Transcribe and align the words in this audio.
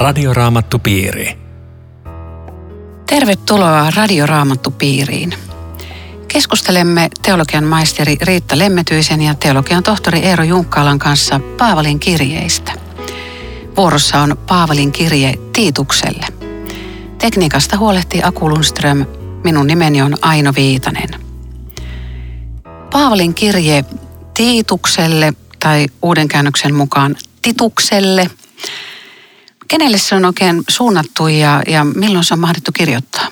Radioraamattupiiri. 0.00 1.38
Tervetuloa 3.06 3.90
Radioraamattupiiriin. 3.96 5.34
Keskustelemme 6.28 7.08
teologian 7.22 7.64
maisteri 7.64 8.16
Riitta 8.22 8.58
Lemmetyisen 8.58 9.22
ja 9.22 9.34
teologian 9.34 9.82
tohtori 9.82 10.18
Eero 10.18 10.44
Junkkaalan 10.44 10.98
kanssa 10.98 11.40
Paavalin 11.58 12.00
kirjeistä. 12.00 12.72
Vuorossa 13.76 14.18
on 14.18 14.38
Paavalin 14.48 14.92
kirje 14.92 15.34
Tiitukselle. 15.52 16.26
Tekniikasta 17.18 17.78
huolehtii 17.78 18.22
Aku 18.24 18.50
Lundström. 18.50 19.06
Minun 19.44 19.66
nimeni 19.66 20.02
on 20.02 20.16
Aino 20.22 20.52
Viitanen. 20.56 21.10
Paavalin 22.92 23.34
kirje 23.34 23.84
Tiitukselle 24.34 25.32
tai 25.58 25.86
uuden 26.02 26.28
käännöksen 26.28 26.74
mukaan 26.74 27.16
Titukselle. 27.42 28.30
Kenelle 29.70 29.98
se 29.98 30.14
on 30.14 30.24
oikein 30.24 30.62
suunnattu 30.68 31.28
ja, 31.28 31.62
ja 31.66 31.84
milloin 31.84 32.24
se 32.24 32.34
on 32.34 32.40
mahdettu 32.40 32.72
kirjoittaa? 32.72 33.26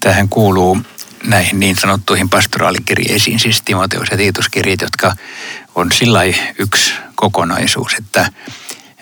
Tähän 0.00 0.28
kuuluu 0.28 0.78
näihin 1.24 1.60
niin 1.60 1.76
sanottuihin 1.76 2.28
pastoraalikirjeisiin, 2.28 3.40
siis 3.40 3.62
Timoteus 3.62 4.08
ja 4.10 4.16
Tiituskirjat, 4.16 4.80
jotka 4.80 5.14
on 5.74 5.92
sillä 5.92 6.20
yksi 6.58 6.92
kokonaisuus, 7.14 7.94
että 7.94 8.32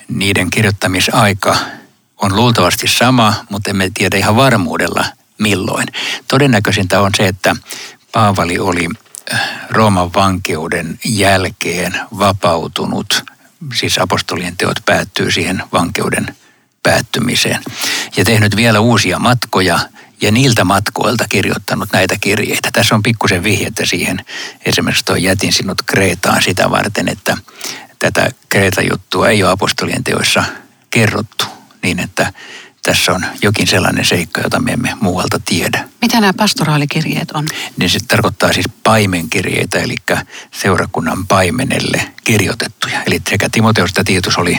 niiden 0.09 0.51
kirjoittamisaika 0.51 1.57
on 2.17 2.37
luultavasti 2.37 2.89
sama, 2.89 3.35
mutta 3.51 3.71
emme 3.71 3.91
tiedä 3.95 4.17
ihan 4.17 4.37
varmuudella 4.37 5.05
milloin. 5.39 5.87
Todennäköisintä 6.29 7.01
on 7.01 7.11
se, 7.17 7.27
että 7.27 7.57
Paavali 8.13 8.59
oli 8.59 8.89
äh, 9.33 9.41
Rooman 9.71 10.15
vankeuden 10.15 10.99
jälkeen 11.05 12.01
vapautunut, 12.19 13.25
siis 13.75 13.99
apostolien 13.99 14.57
teot 14.57 14.79
päättyy 14.87 15.31
siihen 15.31 15.63
vankeuden 15.73 16.37
päättymiseen, 16.83 17.61
ja 18.17 18.25
tehnyt 18.25 18.57
vielä 18.57 18.81
uusia 18.81 19.19
matkoja 19.19 19.79
ja 20.21 20.31
niiltä 20.33 20.65
matkoilta 20.65 21.25
kirjoittanut 21.29 21.89
näitä 21.93 22.17
kirjeitä. 22.21 22.69
Tässä 22.73 22.95
on 22.95 23.03
pikkusen 23.03 23.43
vihjettä 23.43 23.87
siihen. 23.87 24.25
Esimerkiksi 24.65 25.05
tuo 25.05 25.17
jätin 25.17 25.53
sinut 25.53 25.83
Kreetaan 25.83 26.43
sitä 26.43 26.71
varten, 26.71 27.09
että 27.09 27.37
tätä 27.99 28.31
Kreeta-juttua 28.49 29.29
ei 29.29 29.43
ole 29.43 29.53
apostolien 29.53 30.05
teoissa 30.05 30.45
kerrottu 30.91 31.45
niin, 31.83 32.01
että 32.01 32.33
tässä 32.87 33.13
on 33.13 33.27
jokin 33.43 33.67
sellainen 33.67 34.05
seikka, 34.05 34.41
jota 34.41 34.61
me 34.61 34.73
emme 34.73 34.97
muualta 35.01 35.41
tiedä. 35.45 35.89
Mitä 36.03 36.21
nämä 36.21 36.33
pastoraalikirjeet 36.33 37.31
on? 37.31 37.47
Niin 37.77 37.91
se 37.91 37.99
tarkoittaa 38.09 38.53
siis 38.53 38.67
paimenkirjeitä, 38.83 39.79
eli 39.79 39.95
seurakunnan 40.53 41.27
paimenelle 41.27 42.13
kirjoitettuja. 42.25 43.03
Eli 43.03 43.21
sekä 43.31 43.49
Timoteus 43.53 43.91
että 43.91 44.05
Tiitus 44.05 44.39
oli 44.39 44.59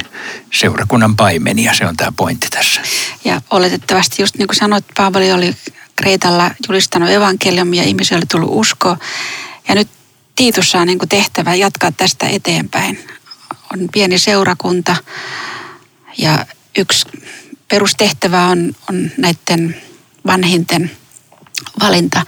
seurakunnan 0.53 1.16
paimenia, 1.16 1.73
se 1.73 1.86
on 1.86 1.97
tämä 1.97 2.11
pointti 2.17 2.47
tässä. 2.50 2.81
Ja 3.25 3.42
oletettavasti 3.50 4.22
just 4.22 4.36
niin 4.38 4.47
kuin 4.47 4.56
sanoit, 4.56 4.86
Paavali 4.97 5.31
oli 5.31 5.56
Kreetalla 5.95 6.52
julistanut 6.67 7.09
evankeliumia 7.09 7.81
ja 7.81 7.88
ihmisille 7.88 8.17
oli 8.17 8.25
tullut 8.25 8.50
usko. 8.52 8.97
Ja 9.67 9.75
nyt 9.75 9.88
Tiitus 10.36 10.72
saa 10.72 10.86
niin 10.86 11.00
kuin 11.00 11.09
tehtävä 11.09 11.56
jatkaa 11.56 11.91
tästä 11.91 12.28
eteenpäin. 12.28 13.08
On 13.73 13.89
pieni 13.94 14.19
seurakunta 14.19 14.95
ja 16.17 16.45
yksi 16.78 17.06
perustehtävä 17.68 18.46
on, 18.48 18.76
on 18.90 19.12
näiden 19.18 19.82
vanhinten 20.26 20.92
valinta. 21.80 22.26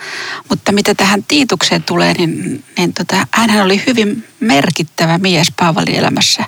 Mutta 0.50 0.72
mitä 0.72 0.96
tähän 0.96 1.24
Tiitukseen 1.24 1.84
tulee, 1.84 2.14
niin, 2.14 2.64
niin 2.78 2.94
tota, 2.94 3.28
hänhän 3.32 3.66
oli 3.66 3.84
hyvin 3.88 4.28
merkittävä 4.40 5.18
mies 5.18 5.48
Paavalin 5.60 5.96
elämässä. 5.96 6.46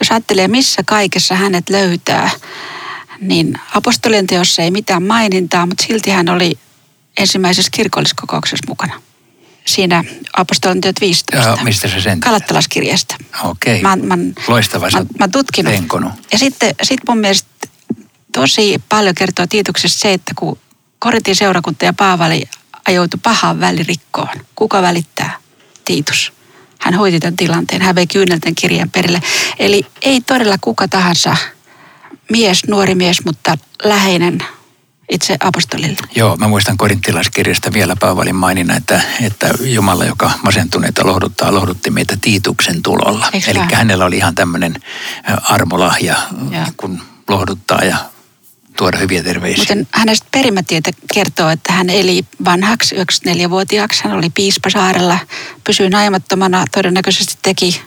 Jos 0.00 0.10
ajattelee, 0.10 0.48
missä 0.48 0.82
kaikessa 0.86 1.34
hänet 1.34 1.70
löytää, 1.70 2.30
niin 3.20 3.60
apostolien 3.74 4.26
teossa 4.26 4.62
ei 4.62 4.70
mitään 4.70 5.02
mainintaa, 5.02 5.66
mutta 5.66 5.84
silti 5.86 6.10
hän 6.10 6.28
oli 6.28 6.58
ensimmäisessä 7.16 7.70
kirkolliskokouksessa 7.74 8.64
mukana. 8.68 9.02
Siinä 9.66 10.04
apostolien 10.32 10.80
teot 10.80 11.00
15. 11.00 11.50
Ja 11.50 11.64
mistä 11.64 11.88
se 11.88 12.00
sen? 12.00 12.20
Kalattalaskirjasta. 12.20 13.16
Okei. 13.44 13.80
Okay. 13.80 13.96
Mä, 13.96 14.16
mä, 14.16 14.22
Loistava. 14.48 14.88
Mä, 14.90 15.04
mä 15.18 15.28
tutkinut. 15.28 15.72
Ja 16.32 16.38
sitten 16.38 16.74
sit 16.82 17.00
mun 17.08 17.18
mielestä 17.18 17.48
tosi 18.32 18.82
paljon 18.88 19.14
kertoo 19.14 19.46
Tiituksesta 19.46 19.98
se, 19.98 20.12
että 20.12 20.32
kun 20.36 20.58
Korintin 20.98 21.36
seurakunta 21.36 21.84
ja 21.84 21.92
Paavali 21.92 22.48
ajoitu 22.88 23.16
pahaan 23.22 23.60
välirikkoon, 23.60 24.36
kuka 24.54 24.82
välittää? 24.82 25.36
Tiitus. 25.84 26.32
Hän 26.80 26.94
hoiti 26.94 27.20
tämän 27.20 27.36
tilanteen, 27.36 27.82
hän 27.82 27.94
vei 27.94 28.06
kyynelten 28.06 28.54
kirjan 28.54 28.90
perille. 28.90 29.22
Eli 29.58 29.86
ei 30.02 30.20
todella 30.20 30.56
kuka 30.60 30.88
tahansa 30.88 31.36
mies, 32.30 32.66
nuori 32.66 32.94
mies, 32.94 33.24
mutta 33.24 33.58
läheinen 33.84 34.44
itse 35.10 35.36
apostolille. 35.40 35.96
Joo, 36.14 36.36
mä 36.36 36.48
muistan 36.48 36.76
korintilaiskirjasta 36.76 37.72
vielä 37.72 37.96
Paavalin 37.96 38.36
maininnan, 38.36 38.76
että, 38.76 39.00
että 39.22 39.54
Jumala, 39.60 40.04
joka 40.04 40.30
masentuneita 40.42 41.06
lohduttaa, 41.06 41.54
lohdutti 41.54 41.90
meitä 41.90 42.16
Tiituksen 42.20 42.82
tulolla. 42.82 43.30
Eli 43.46 43.58
hänellä 43.72 44.04
oli 44.04 44.16
ihan 44.16 44.34
tämmöinen 44.34 44.74
armolahja, 45.42 46.16
kun 46.76 47.02
lohduttaa 47.28 47.84
ja 47.84 47.96
tuoda 48.78 48.98
hyviä 48.98 49.22
terveisiä. 49.22 49.76
Mutta 49.76 49.98
hänestä 49.98 50.26
perimätietä 50.30 50.90
kertoo, 51.14 51.48
että 51.48 51.72
hän 51.72 51.90
eli 51.90 52.24
vanhaksi 52.44 52.94
94-vuotiaaksi. 52.94 54.04
Hän 54.04 54.16
oli 54.18 54.30
piispasaarella, 54.30 55.18
pysyi 55.64 55.90
naimattomana, 55.90 56.64
todennäköisesti 56.72 57.38
teki 57.42 57.82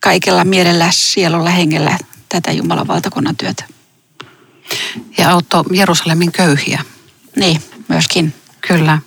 kaikella 0.00 0.44
mielellä, 0.44 0.88
sielulla, 0.90 1.50
hengellä 1.50 1.98
tätä 2.28 2.52
Jumalan 2.52 2.86
valtakunnan 2.86 3.36
työtä. 3.36 3.64
Ja 5.18 5.30
auttoi 5.30 5.64
Jerusalemin 5.72 6.32
köyhiä. 6.32 6.82
Niin, 7.36 7.62
myöskin. 7.88 8.34
Kyllä. 8.60 8.98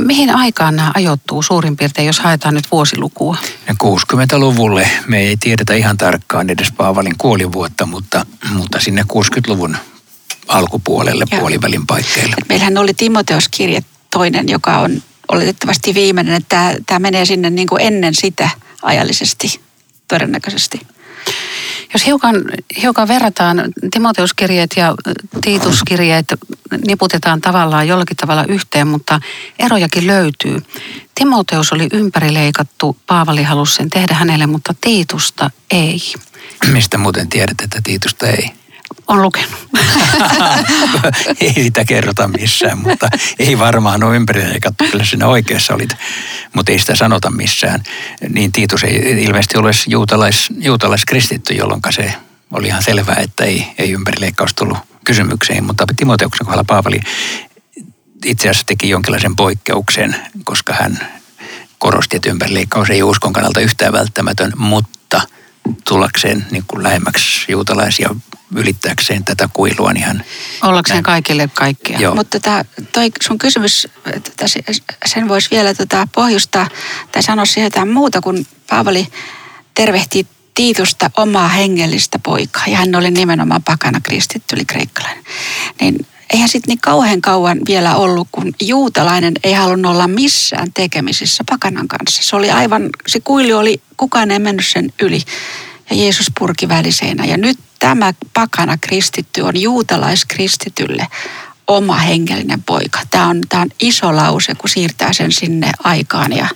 Mihin 0.00 0.36
aikaan 0.36 0.76
nämä 0.76 0.90
ajoittuu 0.94 1.42
suurin 1.42 1.76
piirtein, 1.76 2.06
jos 2.06 2.20
haetaan 2.20 2.54
nyt 2.54 2.64
vuosilukua? 2.72 3.36
60-luvulle. 3.84 4.88
Me 5.06 5.18
ei 5.18 5.36
tiedetä 5.36 5.74
ihan 5.74 5.96
tarkkaan 5.96 6.50
edes 6.50 6.72
Paavalin 6.72 7.18
kuolivuotta, 7.18 7.86
mutta, 7.86 8.26
mutta 8.52 8.80
sinne 8.80 9.02
60-luvun 9.02 9.76
alkupuolelle, 10.48 11.24
ja. 11.30 11.38
puolivälin 11.38 11.86
paikkeille. 11.86 12.34
Meillähän 12.48 12.78
oli 12.78 12.94
Timoteoskirje 12.94 13.82
toinen, 14.10 14.48
joka 14.48 14.78
on 14.78 15.02
oletettavasti 15.32 15.94
viimeinen, 15.94 16.34
että 16.34 16.48
tämä, 16.48 16.74
tämä 16.86 16.98
menee 16.98 17.24
sinne 17.24 17.50
niin 17.50 17.68
kuin 17.68 17.82
ennen 17.82 18.14
sitä 18.14 18.50
ajallisesti 18.82 19.60
todennäköisesti. 20.08 20.80
Jos 21.92 22.06
hiukan, 22.06 22.44
hiukan 22.82 23.08
verrataan 23.08 23.64
Timoteuskirjeet 23.90 24.70
ja 24.76 24.94
Tiituskirjeet, 25.40 26.26
niputetaan 26.86 27.40
tavallaan 27.40 27.88
jollakin 27.88 28.16
tavalla 28.16 28.44
yhteen, 28.48 28.86
mutta 28.86 29.20
erojakin 29.58 30.06
löytyy. 30.06 30.62
Timoteus 31.14 31.72
oli 31.72 31.88
ympärileikattu, 31.92 32.96
Paavali 33.06 33.42
halusi 33.42 33.74
sen 33.74 33.90
tehdä 33.90 34.14
hänelle, 34.14 34.46
mutta 34.46 34.74
Tiitusta 34.80 35.50
ei. 35.70 36.00
Mistä 36.66 36.98
muuten 36.98 37.28
tiedät, 37.28 37.60
että 37.60 37.80
Tiitusta 37.84 38.26
ei? 38.26 38.50
On 39.06 39.22
lukenut. 39.22 39.68
ei 41.40 41.52
sitä 41.54 41.84
kerrota 41.84 42.28
missään, 42.28 42.78
mutta 42.78 43.08
ei 43.38 43.58
varmaan 43.58 44.02
ole 44.02 44.16
ympärileikattu. 44.16 44.84
Kyllä 44.90 45.04
sinä 45.04 45.26
oikeassa 45.26 45.74
olit, 45.74 45.90
mutta 46.52 46.72
ei 46.72 46.78
sitä 46.78 46.96
sanota 46.96 47.30
missään. 47.30 47.82
Niin 48.28 48.52
Tiitus 48.52 48.84
ei 48.84 49.24
ilmeisesti 49.24 49.58
ole 49.58 49.70
juutalais, 49.86 50.48
juutalaiskristitty, 50.58 51.54
jolloin 51.54 51.80
se 51.90 52.12
oli 52.52 52.66
ihan 52.66 52.82
selvää, 52.82 53.16
että 53.16 53.44
ei, 53.44 53.66
ei 53.78 53.92
ympärileikkaus 53.92 54.54
tullut 54.54 54.78
kysymykseen. 55.04 55.64
Mutta 55.64 55.84
Timoteuksen 55.96 56.46
kohdalla 56.46 56.64
Paavali 56.64 57.00
itse 58.24 58.48
asiassa 58.48 58.66
teki 58.66 58.88
jonkinlaisen 58.88 59.36
poikkeuksen, 59.36 60.16
koska 60.44 60.72
hän 60.72 60.98
korosti, 61.78 62.16
että 62.16 62.30
ympärileikkaus 62.30 62.90
ei 62.90 63.02
uskon 63.02 63.32
kannalta 63.32 63.60
yhtään 63.60 63.92
välttämätön, 63.92 64.52
mutta 64.56 65.20
tullakseen 65.88 66.46
niin 66.50 66.64
kuin 66.66 66.82
lähemmäksi 66.82 67.52
juutalaisia 67.52 68.14
ylittääkseen 68.54 69.24
tätä 69.24 69.48
kuilua. 69.52 69.92
Niin 69.92 70.06
hän, 70.06 70.24
Ollakseen 70.62 70.94
näin. 70.94 71.04
kaikille 71.04 71.48
kaikkea. 71.54 71.98
Joo. 71.98 72.14
Mutta 72.14 72.40
tota, 72.40 72.64
toi 72.92 73.10
sun 73.22 73.38
kysymys, 73.38 73.88
sen 75.06 75.28
voisi 75.28 75.50
vielä 75.50 75.74
tota 75.74 76.08
pohjustaa 76.14 76.68
tai 77.12 77.22
sanoa 77.22 77.44
siihen 77.44 77.66
jotain 77.66 77.88
muuta, 77.88 78.20
kun 78.20 78.46
Paavali 78.70 79.08
tervehti 79.74 80.26
Tiitusta 80.54 81.10
omaa 81.16 81.48
hengellistä 81.48 82.18
poikaa. 82.18 82.64
Ja 82.66 82.76
hän 82.76 82.94
oli 82.94 83.10
nimenomaan 83.10 83.62
pakana 83.62 84.00
kristitty, 84.00 84.56
eli 84.56 84.64
kreikkalainen. 84.64 85.24
Niin 85.80 86.06
eihän 86.32 86.48
sitten 86.48 86.68
niin 86.68 86.80
kauhean 86.80 87.20
kauan 87.20 87.58
vielä 87.68 87.96
ollut, 87.96 88.28
kun 88.32 88.52
juutalainen 88.60 89.34
ei 89.44 89.52
halunnut 89.52 89.92
olla 89.92 90.08
missään 90.08 90.72
tekemisissä 90.74 91.44
pakanan 91.50 91.88
kanssa. 91.88 92.22
Se 92.22 92.36
oli 92.36 92.50
aivan, 92.50 92.90
se 93.06 93.20
kuilu 93.20 93.56
oli, 93.56 93.80
kukaan 93.96 94.30
ei 94.30 94.38
mennyt 94.38 94.66
sen 94.66 94.92
yli. 95.02 95.22
Ja 95.90 95.96
Jeesus 95.96 96.26
purki 96.38 96.68
väliseinä. 96.68 97.24
Ja 97.24 97.36
nyt 97.36 97.58
tämä 97.78 98.14
pakana 98.34 98.76
kristitty 98.76 99.40
on 99.40 99.60
juutalaiskristitylle 99.60 101.06
oma 101.66 101.96
hengellinen 101.96 102.62
poika. 102.62 103.00
Tämä 103.10 103.26
on, 103.26 103.40
tämä 103.48 103.62
on 103.62 103.68
iso 103.80 104.16
lause, 104.16 104.54
kun 104.54 104.68
siirtää 104.68 105.12
sen 105.12 105.32
sinne 105.32 105.72
aikaan 105.84 106.32
ja 106.32 106.48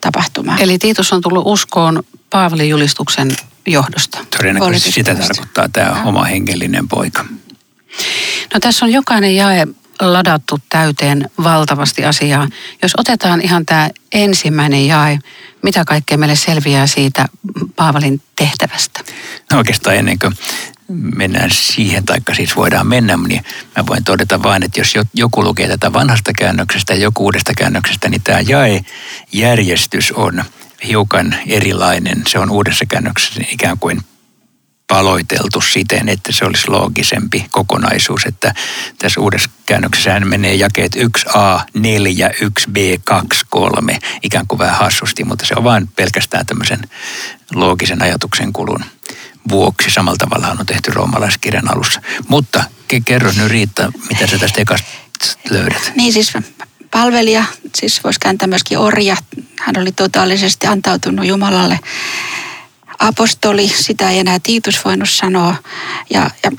tapahtumaan. 0.00 0.62
Eli 0.62 0.78
Tiitus 0.78 1.12
on 1.12 1.20
tullut 1.20 1.42
uskoon 1.46 2.02
Paavalin 2.30 2.68
julistuksen 2.68 3.36
johdosta. 3.66 4.18
Todennäköisesti 4.36 4.92
sitä 4.92 5.14
tarkoittaa 5.14 5.68
tämä 5.68 5.86
ja. 5.86 6.02
oma 6.04 6.24
hengellinen 6.24 6.88
poika. 6.88 7.24
No 8.54 8.60
tässä 8.60 8.84
on 8.84 8.92
jokainen 8.92 9.36
jae 9.36 9.66
ladattu 10.00 10.58
täyteen 10.68 11.30
valtavasti 11.42 12.04
asiaa. 12.04 12.48
Jos 12.82 12.92
otetaan 12.98 13.40
ihan 13.40 13.66
tämä 13.66 13.90
ensimmäinen 14.12 14.86
jae, 14.86 15.18
mitä 15.62 15.84
kaikkea 15.84 16.18
meille 16.18 16.36
selviää 16.36 16.86
siitä 16.86 17.28
Paavalin 17.76 18.22
tehtävästä? 18.36 19.00
No 19.52 19.58
oikeastaan 19.58 19.96
ennen 19.96 20.18
kuin 20.18 20.34
mennään 21.16 21.50
siihen, 21.50 22.04
taikka 22.04 22.34
siis 22.34 22.56
voidaan 22.56 22.86
mennä, 22.86 23.18
niin 23.28 23.44
mä 23.76 23.86
voin 23.86 24.04
todeta 24.04 24.42
vain, 24.42 24.62
että 24.62 24.80
jos 24.80 24.94
joku 25.14 25.44
lukee 25.44 25.68
tätä 25.68 25.92
vanhasta 25.92 26.32
käännöksestä 26.38 26.94
ja 26.94 27.00
joku 27.00 27.24
uudesta 27.24 27.52
käännöksestä, 27.56 28.08
niin 28.08 28.22
tämä 28.22 28.40
jae-järjestys 28.40 30.12
on 30.12 30.44
hiukan 30.88 31.34
erilainen. 31.46 32.22
Se 32.28 32.38
on 32.38 32.50
uudessa 32.50 32.84
käännöksessä 32.86 33.40
ikään 33.50 33.78
kuin 33.78 34.00
paloiteltu 34.92 35.60
siten, 35.60 36.08
että 36.08 36.32
se 36.32 36.44
olisi 36.44 36.68
loogisempi 36.68 37.46
kokonaisuus. 37.50 38.24
Että 38.26 38.54
tässä 38.98 39.20
uudessa 39.20 39.50
käännöksessä 39.66 40.20
menee 40.20 40.54
jakeet 40.54 40.96
1a, 40.96 41.60
4, 41.74 42.28
1b, 42.28 43.00
2, 43.04 43.46
3, 43.50 43.98
ikään 44.22 44.46
kuin 44.46 44.58
vähän 44.58 44.78
hassusti, 44.78 45.24
mutta 45.24 45.46
se 45.46 45.54
on 45.56 45.64
vain 45.64 45.88
pelkästään 45.88 46.46
tämmöisen 46.46 46.80
loogisen 47.54 48.02
ajatuksen 48.02 48.52
kulun 48.52 48.84
vuoksi. 49.48 49.90
Samalla 49.90 50.18
tavalla 50.18 50.56
on 50.60 50.66
tehty 50.66 50.90
roomalaiskirjan 50.90 51.72
alussa. 51.72 52.00
Mutta 52.28 52.64
kerro 53.04 53.32
nyt 53.36 53.48
Riitta, 53.48 53.92
mitä 54.08 54.26
sä 54.26 54.38
tästä 54.38 54.60
ekasta 54.60 54.86
löydät? 55.50 55.92
Niin 55.96 56.12
siis 56.12 56.32
palvelija, 56.90 57.44
siis 57.74 58.04
voisi 58.04 58.20
kääntää 58.20 58.48
myöskin 58.48 58.78
orja. 58.78 59.16
Hän 59.60 59.74
oli 59.78 59.92
totaalisesti 59.92 60.66
antautunut 60.66 61.26
Jumalalle. 61.26 61.78
Apostoli, 63.02 63.68
sitä 63.68 64.10
ei 64.10 64.18
enää 64.18 64.38
Tiitus 64.42 64.84
voinut 64.84 65.10
sanoa. 65.10 65.56
Ja, 66.10 66.30
ja 66.44 66.50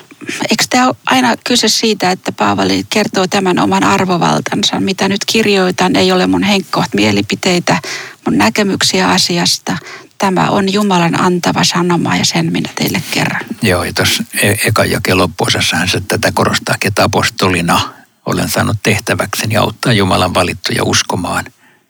eikö 0.50 0.64
tämä 0.70 0.88
ole 0.88 0.96
aina 1.06 1.36
kyse 1.44 1.68
siitä, 1.68 2.12
että 2.12 2.32
Paavali 2.32 2.86
kertoo 2.90 3.28
tämän 3.28 3.60
oman 3.60 3.84
arvovaltansa, 3.84 4.80
mitä 4.80 5.08
nyt 5.08 5.26
kirjoitan, 5.26 5.96
ei 5.96 6.12
ole 6.12 6.28
mun 6.28 6.44
henkkoht 6.44 6.94
mielipiteitä, 6.94 7.82
mun 8.26 8.38
näkemyksiä 8.38 9.10
asiasta, 9.10 9.78
tämä 10.18 10.50
on 10.50 10.74
Jumalan 10.74 11.22
antava 11.22 11.64
sanoma 11.64 12.16
ja 12.16 12.26
sen 12.26 12.52
minä 12.52 12.70
teille 12.76 13.04
kerran. 13.12 13.46
Joo, 13.62 13.84
ja 13.84 13.94
tuossa 13.94 14.24
e- 14.42 14.56
ekan 14.66 14.92
jakeen 14.92 15.18
loppuosassahan 15.18 15.90
se 15.90 16.02
tätä 16.08 16.32
korostaa, 16.32 16.76
että 16.86 17.04
apostolina 17.04 17.82
olen 18.26 18.50
saanut 18.50 18.78
tehtäväkseni 18.84 19.58
auttaa 19.58 19.94
Jumalan 19.94 20.34
valittuja 20.34 20.84
uskomaan, 20.84 21.46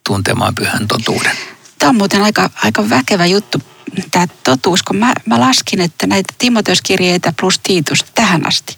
tuntemaan 0.07 0.55
pyhän 0.55 0.87
totuuden. 0.87 1.37
Tämä 1.83 1.89
on 1.89 1.95
muuten 1.95 2.23
aika, 2.23 2.49
aika 2.63 2.89
väkevä 2.89 3.25
juttu, 3.25 3.61
tämä 4.11 4.27
totuus, 4.43 4.83
kun 4.83 4.95
mä, 4.97 5.13
mä 5.25 5.39
laskin, 5.39 5.81
että 5.81 6.07
näitä 6.07 6.33
Timoteuskirjeitä 6.37 7.33
plus 7.39 7.59
Tiitus 7.59 8.05
tähän 8.15 8.47
asti. 8.47 8.77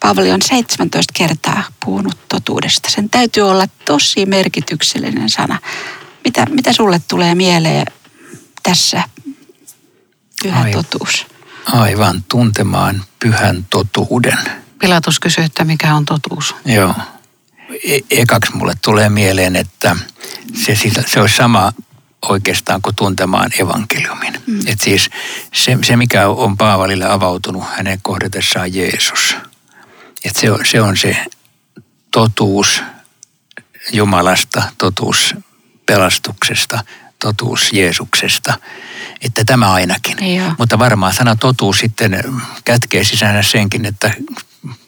Paavali 0.00 0.32
on 0.32 0.42
17 0.42 1.12
kertaa 1.16 1.62
puhunut 1.84 2.28
totuudesta. 2.28 2.90
Sen 2.90 3.10
täytyy 3.10 3.42
olla 3.42 3.66
tosi 3.84 4.26
merkityksellinen 4.26 5.30
sana. 5.30 5.58
Mitä, 6.24 6.46
mitä 6.50 6.72
sulle 6.72 7.00
tulee 7.08 7.34
mieleen 7.34 7.86
tässä 8.62 9.02
pyhä 10.42 10.60
Aivan. 10.60 10.84
totuus. 10.84 11.26
Aivan, 11.72 12.24
tuntemaan 12.28 13.04
pyhän 13.20 13.66
totuuden. 13.70 14.38
Pilatus 14.78 15.20
kysyy, 15.20 15.44
että 15.44 15.64
mikä 15.64 15.94
on 15.94 16.04
totuus. 16.04 16.54
Joo. 16.64 16.94
E- 17.84 18.00
ekaksi 18.10 18.52
mulle 18.56 18.74
tulee 18.84 19.08
mieleen, 19.08 19.56
että 19.56 19.96
se, 20.54 20.78
se 21.06 21.20
olisi 21.20 21.36
sama 21.36 21.72
oikeastaan 22.28 22.82
kuin 22.82 22.96
tuntemaan 22.96 23.50
evankeliumin. 23.58 24.34
Mm. 24.46 24.60
Et 24.66 24.80
siis 24.80 25.10
se, 25.52 25.78
se, 25.82 25.96
mikä 25.96 26.28
on 26.28 26.56
Paavalille 26.56 27.04
avautunut 27.04 27.64
hänen 27.76 27.98
kohdatessaan 28.02 28.74
Jeesus. 28.74 29.36
Et 30.24 30.36
se, 30.36 30.50
on, 30.50 30.58
se 30.64 30.80
on 30.80 30.96
se 30.96 31.16
totuus 32.10 32.82
Jumalasta, 33.92 34.62
totuus 34.78 35.34
pelastuksesta, 35.86 36.84
totuus 37.18 37.72
Jeesuksesta. 37.72 38.54
Että 39.20 39.44
tämä 39.44 39.72
ainakin. 39.72 40.36
Joo. 40.36 40.54
Mutta 40.58 40.78
varmaan 40.78 41.14
sana 41.14 41.36
totuus 41.36 41.78
sitten 41.78 42.24
kätkee 42.64 43.04
sisänsä 43.04 43.50
senkin, 43.50 43.86
että 43.86 44.10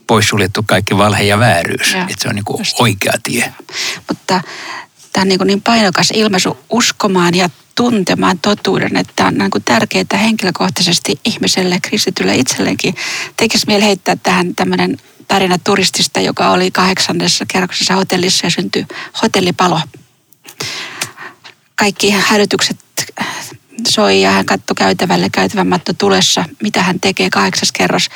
poissuljettu 0.07 0.63
kaikki 0.67 0.97
valhe 0.97 1.23
ja 1.23 1.39
vääryys. 1.39 1.93
Joo. 1.93 2.03
Että 2.03 2.15
se 2.19 2.29
on 2.29 2.35
niin 2.35 2.45
kuin 2.45 2.65
oikea 2.79 3.13
tie. 3.23 3.55
Mutta 4.09 4.41
tämä 5.15 5.25
niin, 5.25 5.41
niin 5.45 5.63
painokas 5.63 6.11
ilmaisu 6.15 6.59
uskomaan 6.71 7.35
ja 7.35 7.51
tuntemaan 7.75 8.39
totuuden, 8.39 8.97
että 8.97 9.27
on 9.27 9.35
niin 9.35 9.51
kuin 9.51 9.65
tärkeää 9.65 10.19
henkilökohtaisesti 10.23 11.21
ihmiselle, 11.25 11.79
kristitylle 11.83 12.35
itselleenkin. 12.35 12.95
Tekisi 13.37 13.67
mieli 13.67 13.85
heittää 13.85 14.17
tähän 14.23 14.55
tämmöinen 14.55 14.97
tarina 15.29 15.59
turistista, 15.65 16.21
joka 16.21 16.51
oli 16.51 16.71
kahdeksannessa 16.71 17.45
kerroksessa 17.49 17.95
hotellissa 17.95 18.47
ja 18.47 18.51
syntyi 18.51 18.87
hotellipalo 19.23 19.81
kaikki 21.75 22.11
hälytykset 22.11 22.77
soi 23.89 24.21
ja 24.21 24.31
hän 24.31 24.47
katsoi 24.47 24.75
käytävälle 24.77 25.31
käytävän 25.31 25.67
matto 25.67 25.93
tulessa. 25.93 26.45
Mitä 26.63 26.83
hän 26.83 27.01
tekee 27.01 27.31
kahdeksas 27.31 27.73
kerros? 27.73 28.09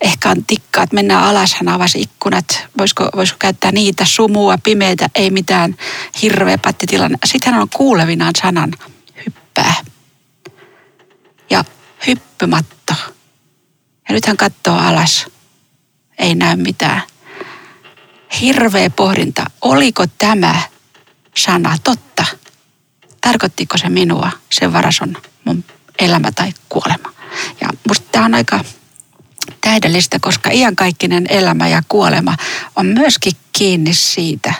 Ehkä 0.00 0.30
on 0.30 0.44
tikkaat, 0.44 0.92
mennään 0.92 1.24
alas, 1.24 1.54
hän 1.54 1.68
avasi 1.68 2.00
ikkunat. 2.00 2.66
Voisiko, 2.78 3.08
voisiko 3.16 3.36
käyttää 3.38 3.72
niitä, 3.72 4.04
sumua, 4.04 4.58
pimeitä, 4.64 5.08
ei 5.14 5.30
mitään, 5.30 5.76
hirveä 6.22 6.58
pattitilanne. 6.58 7.18
Sitten 7.24 7.52
hän 7.52 7.62
on 7.62 7.68
kuulevinaan 7.68 8.32
sanan 8.42 8.72
hyppää. 9.26 9.74
Ja 11.50 11.64
hyppymatto. 12.06 12.94
Ja 14.08 14.14
nyt 14.14 14.26
hän 14.26 14.36
katsoo 14.36 14.78
alas. 14.78 15.26
Ei 16.18 16.34
näy 16.34 16.56
mitään. 16.56 17.02
Hirveä 18.40 18.90
pohdinta. 18.90 19.44
Oliko 19.60 20.06
tämä 20.18 20.60
sana 21.34 21.76
totta? 21.84 22.04
tarkoittiko 23.24 23.78
se 23.78 23.88
minua, 23.88 24.30
sen 24.52 24.72
varas 24.72 25.00
on 25.00 25.16
mun 25.44 25.64
elämä 25.98 26.32
tai 26.32 26.52
kuolema. 26.68 27.12
Ja 27.60 27.68
musta 27.88 28.06
tämä 28.12 28.24
on 28.24 28.34
aika 28.34 28.64
täydellistä, 29.64 30.18
koska 30.20 30.50
iankaikkinen 30.52 31.26
elämä 31.28 31.68
ja 31.68 31.82
kuolema 31.88 32.36
on 32.76 32.86
myöskin 32.86 33.32
kiinni 33.52 33.94
siitä, 33.94 34.54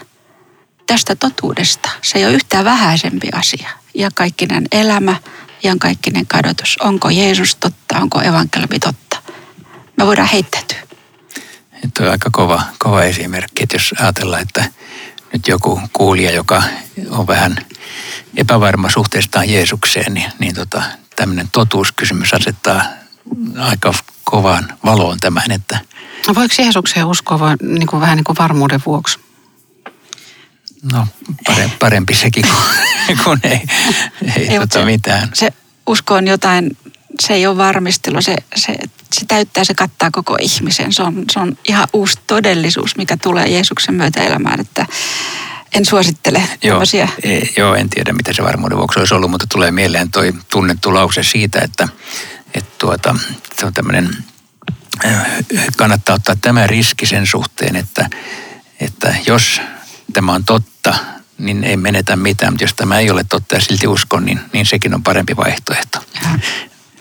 tästä 0.86 1.16
totuudesta. 1.16 1.90
Se 2.02 2.18
ei 2.18 2.26
ole 2.26 2.34
yhtään 2.34 2.64
vähäisempi 2.64 3.28
asia. 3.32 3.68
Iankaikkinen 3.94 4.64
elämä, 4.72 5.16
iankaikkinen 5.64 6.26
kadotus. 6.26 6.76
Onko 6.80 7.10
Jeesus 7.10 7.56
totta, 7.56 7.98
onko 7.98 8.20
evankeliumi 8.20 8.78
totta? 8.78 9.22
Me 9.96 10.06
voidaan 10.06 10.28
heittäytyä. 10.28 10.78
Tuo 11.96 12.06
on 12.06 12.12
aika 12.12 12.30
kova, 12.32 12.62
kova 12.78 13.02
esimerkki, 13.02 13.62
että 13.62 13.76
jos 13.76 13.94
ajatellaan, 14.00 14.42
että 14.42 14.64
nyt 15.32 15.48
joku 15.48 15.80
kuulija, 15.92 16.30
joka 16.30 16.62
on 17.10 17.26
vähän 17.26 17.56
epävarma 18.36 18.90
suhteestaan 18.90 19.50
Jeesukseen, 19.50 20.14
niin, 20.14 20.32
niin 20.38 20.54
tota, 20.54 20.82
tämmöinen 21.16 21.48
totuuskysymys 21.52 22.34
asettaa 22.34 22.82
aika 23.58 23.94
kovaan 24.24 24.74
valoon 24.84 25.18
tämän, 25.20 25.50
että... 25.50 25.78
Voiko 26.34 26.54
Jeesukseen 26.58 27.06
uskoa 27.06 27.40
vai, 27.40 27.56
niin 27.62 27.86
kuin, 27.86 28.00
vähän 28.00 28.16
niin 28.16 28.24
kuin 28.24 28.36
varmuuden 28.38 28.80
vuoksi? 28.86 29.18
No 30.92 31.06
parempi, 31.46 31.76
parempi 31.78 32.14
sekin 32.14 32.44
kuin, 32.48 33.18
kun 33.24 33.38
ei, 33.42 33.60
ei, 34.36 34.48
ei 34.48 34.58
tota 34.58 34.84
mitään. 34.84 35.28
Se 35.34 35.52
usko 35.86 36.14
on 36.14 36.26
jotain, 36.26 36.76
se 37.20 37.34
ei 37.34 37.46
ole 37.46 37.56
varmistelu, 37.56 38.22
se, 38.22 38.36
se, 38.56 38.76
se 39.12 39.26
täyttää, 39.28 39.64
se 39.64 39.74
kattaa 39.74 40.10
koko 40.10 40.36
ihmisen. 40.40 40.92
Se 40.92 41.02
on, 41.02 41.24
se 41.32 41.40
on 41.40 41.58
ihan 41.68 41.88
uusi 41.92 42.18
todellisuus, 42.26 42.96
mikä 42.96 43.16
tulee 43.16 43.48
Jeesuksen 43.48 43.94
myötä 43.94 44.22
elämään, 44.22 44.60
että 44.60 44.86
en 45.74 45.84
suosittele 45.84 46.42
joo, 46.62 46.82
e, 47.22 47.40
joo, 47.56 47.74
en 47.74 47.90
tiedä 47.90 48.12
mitä 48.12 48.32
se 48.32 48.42
varmuuden 48.42 48.78
vuoksi 48.78 48.98
olisi 48.98 49.14
ollut, 49.14 49.30
mutta 49.30 49.46
tulee 49.52 49.70
mieleen 49.70 50.10
toi 50.10 50.32
tunnettu 50.50 50.94
lause 50.94 51.22
siitä, 51.22 51.60
että 51.60 51.88
tuota, 52.84 53.14
se 53.58 53.66
on 53.66 53.74
tämmöinen, 53.74 54.16
äh, 55.04 55.26
kannattaa 55.76 56.14
ottaa 56.14 56.36
tämä 56.36 56.66
riski 56.66 57.06
sen 57.06 57.26
suhteen, 57.26 57.76
että, 57.76 58.10
että 58.80 59.14
jos 59.26 59.60
tämä 60.12 60.32
on 60.32 60.44
totta, 60.44 60.94
niin 61.38 61.64
ei 61.64 61.76
menetä 61.76 62.16
mitään, 62.16 62.52
mutta 62.52 62.64
jos 62.64 62.74
tämä 62.74 62.98
ei 62.98 63.10
ole 63.10 63.24
totta 63.24 63.54
ja 63.54 63.60
silti 63.60 63.86
uskon, 63.86 64.24
niin, 64.24 64.40
niin 64.52 64.66
sekin 64.66 64.94
on 64.94 65.02
parempi 65.02 65.36
vaihtoehto. 65.36 65.98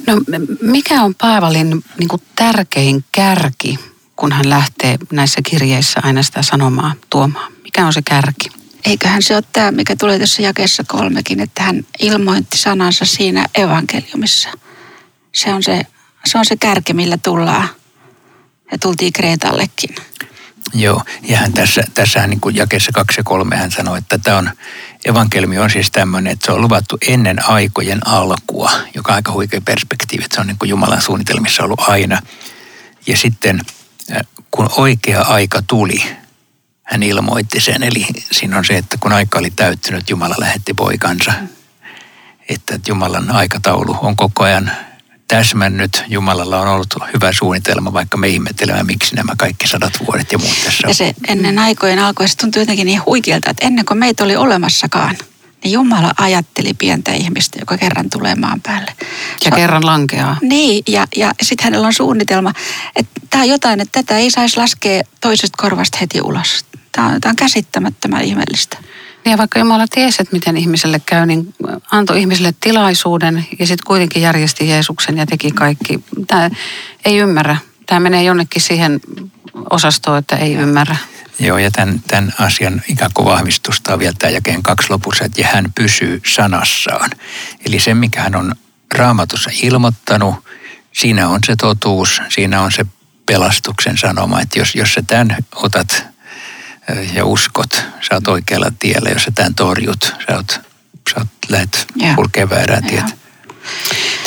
No 0.08 0.22
mikä 0.62 1.04
on 1.04 1.16
Paavalin 1.16 1.84
niin 2.00 2.08
kuin 2.08 2.22
tärkein 2.36 3.06
kärki, 3.12 3.80
kun 4.16 4.32
hän 4.32 4.50
lähtee 4.50 4.98
näissä 5.12 5.42
kirjeissä 5.50 6.00
aina 6.04 6.24
sitä 6.24 6.42
sanomaa 6.42 6.94
tuomaan? 7.10 7.54
Mikä 7.64 7.86
on 7.86 7.94
se 7.94 8.02
kärki? 8.02 8.50
eiköhän 8.86 9.22
se 9.22 9.36
ole 9.36 9.44
tämä, 9.54 9.72
mikä 9.72 9.96
tulee 9.96 10.20
tässä 10.20 10.42
jakeessa 10.42 10.84
kolmekin, 10.88 11.40
että 11.40 11.64
hän 11.64 11.86
ilmoitti 12.00 12.58
sanansa 12.58 13.06
siinä 13.06 13.46
evankeliumissa. 13.56 14.50
Se 15.36 15.54
on 15.54 15.64
se, 15.64 15.82
se, 16.26 16.38
on 16.38 16.46
se 16.46 16.58
kärki, 16.58 16.94
millä 16.94 17.18
tullaan. 17.18 17.68
Ja 18.72 18.78
tultiin 18.78 19.14
Kreetallekin. 19.14 19.96
Joo, 20.74 21.04
ja 21.22 21.38
hän 21.38 21.54
tässä, 21.54 21.84
tässähän 21.94 22.30
niin 22.30 22.42
kuin 22.42 22.56
jakeessa 22.56 22.92
kaksi 22.92 23.20
ja 23.20 23.24
kolme 23.24 23.56
hän 23.56 23.72
sanoi, 23.72 23.98
että 23.98 24.18
tämä 24.18 24.38
on, 24.38 24.52
evankeliumi 25.06 25.60
on 25.60 25.70
siis 25.70 25.92
tämmöinen, 25.92 26.34
että 26.34 26.46
se 26.46 26.52
on 26.52 26.62
luvattu 26.62 26.98
ennen 27.08 27.50
aikojen 27.50 28.08
alkua, 28.08 28.72
joka 28.96 29.12
on 29.12 29.16
aika 29.16 29.32
huikea 29.32 29.62
perspektiivi, 29.62 30.24
että 30.24 30.36
se 30.36 30.42
on 30.42 30.48
niin 30.48 30.58
kuin 30.58 30.70
Jumalan 30.70 31.02
suunnitelmissa 31.02 31.64
ollut 31.64 31.80
aina. 31.88 32.22
Ja 33.08 33.18
sitten 33.18 33.62
kun 34.52 34.70
oikea 34.78 35.22
aika 35.22 35.62
tuli, 35.68 36.04
hän 36.84 37.04
ilmoitti 37.04 37.60
sen. 37.60 37.84
Eli 37.84 38.06
siinä 38.32 38.58
on 38.58 38.66
se, 38.66 38.78
että 38.78 38.98
kun 39.00 39.14
aika 39.14 39.40
oli 39.40 39.52
täyttynyt, 39.56 40.10
Jumala 40.10 40.36
lähetti 40.38 40.74
poikansa. 40.74 41.34
Että 42.50 42.80
Jumalan 42.88 43.32
aikataulu 43.32 43.98
on 44.02 44.16
koko 44.16 44.44
ajan 44.44 44.72
täsmännyt. 45.28 46.04
Jumalalla 46.08 46.62
on 46.62 46.68
ollut 46.68 46.94
hyvä 47.14 47.32
suunnitelma, 47.34 47.94
vaikka 47.94 48.18
me 48.18 48.28
ihmettelemme, 48.28 48.84
miksi 48.84 49.16
nämä 49.16 49.34
kaikki 49.38 49.68
sadat 49.68 49.94
vuodet 50.08 50.32
ja 50.32 50.38
muut 50.38 50.58
tässä 50.66 50.88
Ja 50.88 50.94
se 50.94 51.14
ennen 51.28 51.60
aikojen 51.60 52.00
alkoi, 52.00 52.28
se 52.28 52.38
tuntui 52.38 52.62
jotenkin 52.62 52.86
niin 52.86 53.06
huikealta, 53.06 53.50
että 53.50 53.68
ennen 53.68 53.86
kuin 53.86 53.98
meitä 53.98 54.24
oli 54.24 54.36
olemassakaan, 54.36 55.18
niin 55.64 55.72
Jumala 55.72 56.12
ajatteli 56.18 56.74
pientä 56.74 57.12
ihmistä, 57.12 57.60
joka 57.60 57.78
kerran 57.78 58.10
tulee 58.10 58.36
maan 58.36 58.62
päälle. 58.62 58.94
Ja 59.46 59.50
so, 59.50 59.56
kerran 59.56 59.86
lankeaa. 59.86 60.38
Niin, 60.42 60.84
ja, 60.88 61.08
ja 61.16 61.34
sitten 61.42 61.64
hänellä 61.64 61.88
on 61.88 61.94
suunnitelma, 61.94 62.54
että 62.96 63.22
tämä 63.30 63.44
on 63.44 63.50
jotain, 63.50 63.82
että 63.82 64.04
tätä 64.04 64.18
ei 64.18 64.32
saisi 64.32 64.58
laskea 64.58 65.02
toisesta 65.22 65.58
korvasta 65.62 65.98
heti 66.02 66.22
ulos. 66.22 66.66
Tämä 66.92 67.08
on, 67.08 67.22
tämä 67.22 67.30
on 67.30 67.36
käsittämättömän 67.36 68.24
ihmeellistä. 68.24 68.78
Ja 69.26 69.38
vaikka 69.38 69.60
Jumala 69.60 69.86
tiesi, 69.88 70.22
että 70.22 70.36
miten 70.36 70.58
ihmiselle 70.58 71.02
käy, 71.06 71.26
niin 71.26 71.54
antoi 71.92 72.20
ihmiselle 72.20 72.54
tilaisuuden 72.60 73.48
ja 73.60 73.68
sitten 73.68 73.86
kuitenkin 73.88 74.22
järjesti 74.22 74.70
Jeesuksen 74.70 75.18
ja 75.18 75.26
teki 75.26 75.52
kaikki. 75.52 76.04
Tämä 76.28 76.50
ei 77.06 77.18
ymmärrä. 77.18 77.58
Tämä 77.86 78.00
menee 78.00 78.24
jonnekin 78.24 78.62
siihen 78.62 79.02
osastoon, 79.70 80.18
että 80.18 80.36
ei 80.36 80.54
ymmärrä. 80.54 80.96
Joo, 81.40 81.58
ja 81.58 81.72
tämän, 81.72 82.02
tämän 82.08 82.34
asian 82.40 82.82
ikään 82.88 83.12
kuin 83.14 83.26
vahvistusta 83.26 83.94
on 83.94 84.00
vielä 84.00 84.14
tämä 84.20 84.32
jakeen 84.32 84.64
kaksi 84.64 84.90
lopussa, 84.90 85.26
että 85.26 85.42
ja 85.42 85.48
hän 85.48 85.74
pysyy 85.76 86.22
sanassaan. 86.36 87.10
Eli 87.66 87.80
se, 87.80 87.94
mikä 87.94 88.22
hän 88.22 88.36
on 88.36 88.56
raamatussa 88.96 89.50
ilmoittanut, 89.62 90.36
siinä 90.92 91.30
on 91.30 91.40
se 91.46 91.56
totuus, 91.56 92.22
siinä 92.30 92.62
on 92.62 92.72
se 92.72 92.86
pelastuksen 93.26 93.98
sanoma, 93.98 94.42
että 94.42 94.60
jos, 94.60 94.76
jos 94.76 94.94
sä 94.94 95.02
tämän 95.08 95.38
otat 95.56 96.13
ja 97.14 97.26
uskot, 97.26 97.74
sä 97.74 98.16
oot 98.16 98.28
oikealla 98.28 98.72
tiellä. 98.80 99.10
Jos 99.10 99.24
sä 99.24 99.32
tämän 99.32 99.56
torjut, 99.56 100.04
sä 100.04 100.36
oot, 100.36 100.62
sä 101.10 101.16
oot 101.18 101.28
lähet 101.50 101.88
kulkee 102.16 102.50
väärää 102.50 102.82
tietä. 102.82 103.12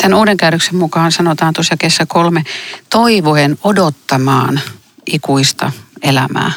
Tämän 0.01 0.13
uuden 0.19 0.37
käännöksen 0.37 0.75
mukaan 0.75 1.11
sanotaan 1.11 1.53
tuossa 1.53 1.77
kesä 1.77 2.05
kolme, 2.05 2.43
toivoen 2.89 3.57
odottamaan 3.63 4.61
ikuista 5.05 5.71
elämää. 6.01 6.51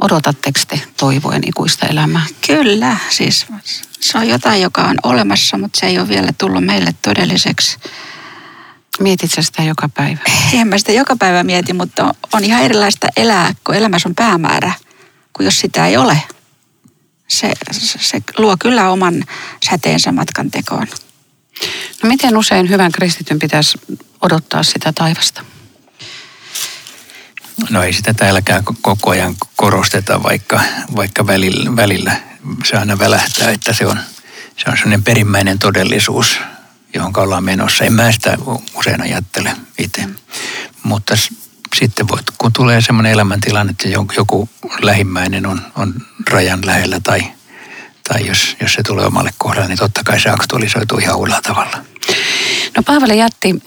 Odotatteko 0.00 0.60
te 0.68 0.80
toivoen 0.96 1.42
ikuista 1.48 1.86
elämää? 1.86 2.26
Kyllä, 2.46 2.96
siis 3.10 3.46
se 4.00 4.18
on 4.18 4.28
jotain, 4.28 4.62
joka 4.62 4.82
on 4.82 4.96
olemassa, 5.02 5.58
mutta 5.58 5.80
se 5.80 5.86
ei 5.86 5.98
ole 5.98 6.08
vielä 6.08 6.32
tullut 6.38 6.64
meille 6.64 6.94
todelliseksi. 7.02 7.78
Mietit 9.00 9.30
sä 9.30 9.42
sitä 9.42 9.62
joka 9.62 9.88
päivä? 9.88 10.20
En 10.52 10.68
mä 10.68 10.78
sitä 10.78 10.92
joka 10.92 11.16
päivä 11.16 11.42
mieti, 11.42 11.72
mutta 11.72 12.04
on, 12.04 12.14
on 12.32 12.44
ihan 12.44 12.62
erilaista 12.62 13.08
elää, 13.16 13.54
kun 13.64 13.74
elämässä 13.74 14.08
on 14.08 14.14
päämäärä 14.14 14.72
kuin 15.36 15.44
jos 15.44 15.60
sitä 15.60 15.86
ei 15.86 15.96
ole. 15.96 16.22
Se, 17.28 17.52
se, 17.72 17.98
se 17.98 18.22
luo 18.38 18.56
kyllä 18.60 18.90
oman 18.90 19.24
säteensä 19.70 20.12
matkan 20.12 20.50
tekoon. 20.50 20.86
No 22.02 22.08
miten 22.08 22.36
usein 22.36 22.68
hyvän 22.68 22.92
kristityn 22.92 23.38
pitäisi 23.38 23.78
odottaa 24.20 24.62
sitä 24.62 24.92
taivasta? 24.92 25.44
No 27.70 27.82
ei 27.82 27.92
sitä 27.92 28.14
täälläkään 28.14 28.64
koko 28.82 29.10
ajan 29.10 29.36
korosteta, 29.56 30.22
vaikka, 30.22 30.60
vaikka 30.96 31.26
välillä, 31.26 31.76
välillä 31.76 32.20
se 32.64 32.76
aina 32.76 32.98
välähtää, 32.98 33.50
että 33.50 33.72
se 33.72 33.86
on, 33.86 34.00
se 34.56 34.70
on 34.70 34.76
sellainen 34.76 35.02
perimmäinen 35.02 35.58
todellisuus, 35.58 36.38
johon 36.94 37.12
ollaan 37.16 37.44
menossa. 37.44 37.84
En 37.84 37.92
mä 37.92 38.12
sitä 38.12 38.38
usein 38.74 39.02
ajattele 39.02 39.56
itse. 39.78 40.08
Mutta 40.82 41.14
sitten 41.74 42.08
voit, 42.08 42.26
kun 42.38 42.52
tulee 42.52 42.80
semmoinen 42.80 43.12
elämäntilanne, 43.12 43.70
että 43.70 43.88
joku 44.16 44.48
lähimmäinen 44.80 45.46
on, 45.46 45.60
on 45.74 45.94
rajan 46.30 46.66
lähellä 46.66 47.00
tai, 47.00 47.20
tai 48.08 48.26
jos, 48.26 48.56
jos 48.60 48.72
se 48.72 48.82
tulee 48.82 49.06
omalle 49.06 49.30
kohdalle, 49.38 49.68
niin 49.68 49.78
totta 49.78 50.04
kai 50.04 50.20
se 50.20 50.30
aktualisoituu 50.30 50.98
ihan 50.98 51.16
uudella 51.16 51.42
tavalla. 51.42 51.84
No 52.76 52.82
Paavali 52.82 53.18
jätti 53.18 53.62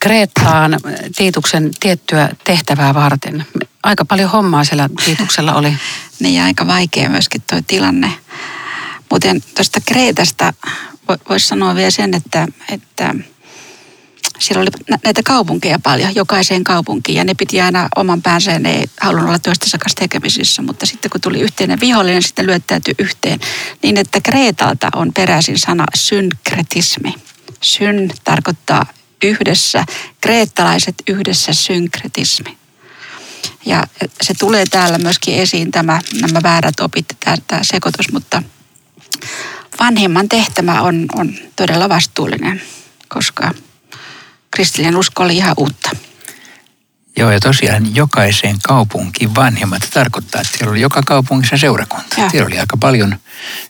Kreettaan 0.00 0.76
Tiituksen 1.16 1.70
tiettyä 1.80 2.28
tehtävää 2.44 2.94
varten. 2.94 3.46
Aika 3.82 4.04
paljon 4.04 4.30
hommaa 4.30 4.64
siellä 4.64 4.88
Tiituksella 5.04 5.54
oli. 5.54 5.74
niin 6.20 6.34
ja 6.34 6.44
aika 6.44 6.66
vaikea 6.66 7.10
myöskin 7.10 7.42
tuo 7.50 7.60
tilanne. 7.66 8.12
Muuten 9.10 9.42
tuosta 9.54 9.80
Kreetasta 9.86 10.52
voisi 11.28 11.46
sanoa 11.46 11.74
vielä 11.74 11.90
sen, 11.90 12.14
että, 12.14 12.46
että 12.68 13.14
siellä 14.40 14.62
oli 14.62 14.96
näitä 15.04 15.22
kaupunkeja 15.24 15.78
paljon, 15.78 16.14
jokaiseen 16.14 16.64
kaupunkiin, 16.64 17.16
ja 17.16 17.24
ne 17.24 17.34
piti 17.34 17.60
aina 17.60 17.88
oman 17.96 18.22
päänsä, 18.22 18.58
ne 18.58 18.72
ei 18.72 18.84
halunnut 19.00 19.28
olla 19.28 19.38
toistensa 19.38 19.78
kanssa 19.78 19.98
tekemisissä, 19.98 20.62
mutta 20.62 20.86
sitten 20.86 21.10
kun 21.10 21.20
tuli 21.20 21.40
yhteinen 21.40 21.80
vihollinen, 21.80 22.22
sitten 22.22 22.46
lyöttäytyi 22.46 22.94
yhteen. 22.98 23.40
Niin, 23.82 23.96
että 23.96 24.20
Kreetalta 24.20 24.88
on 24.94 25.12
peräisin 25.12 25.58
sana 25.58 25.84
synkretismi. 25.94 27.14
Syn 27.60 28.10
tarkoittaa 28.24 28.86
yhdessä, 29.24 29.84
kreettalaiset 30.20 30.94
yhdessä 31.08 31.52
synkretismi. 31.52 32.58
Ja 33.66 33.86
se 34.22 34.34
tulee 34.38 34.64
täällä 34.70 34.98
myöskin 34.98 35.34
esiin, 35.34 35.70
tämä, 35.70 36.00
nämä 36.20 36.42
väärät 36.42 36.80
opit, 36.80 37.06
tämä, 37.20 37.36
tämä 37.46 37.64
sekoitus, 37.64 38.12
mutta 38.12 38.42
vanhimman 39.80 40.28
tehtävä 40.28 40.82
on, 40.82 41.06
on 41.14 41.34
todella 41.56 41.88
vastuullinen, 41.88 42.62
koska 43.08 43.54
kristillinen 44.50 44.96
usko 44.96 45.22
oli 45.22 45.36
ihan 45.36 45.54
uutta. 45.56 45.90
Joo, 47.16 47.30
ja 47.30 47.40
tosiaan 47.40 47.94
jokaiseen 47.94 48.56
kaupunkiin 48.62 49.34
vanhemmat 49.34 49.82
tarkoittaa, 49.94 50.40
että 50.40 50.58
siellä 50.58 50.70
oli 50.70 50.80
joka 50.80 51.02
kaupungissa 51.06 51.56
seurakunta. 51.56 52.20
Ja. 52.20 52.30
Siellä 52.30 52.46
oli 52.46 52.58
aika 52.58 52.76
paljon 52.76 53.16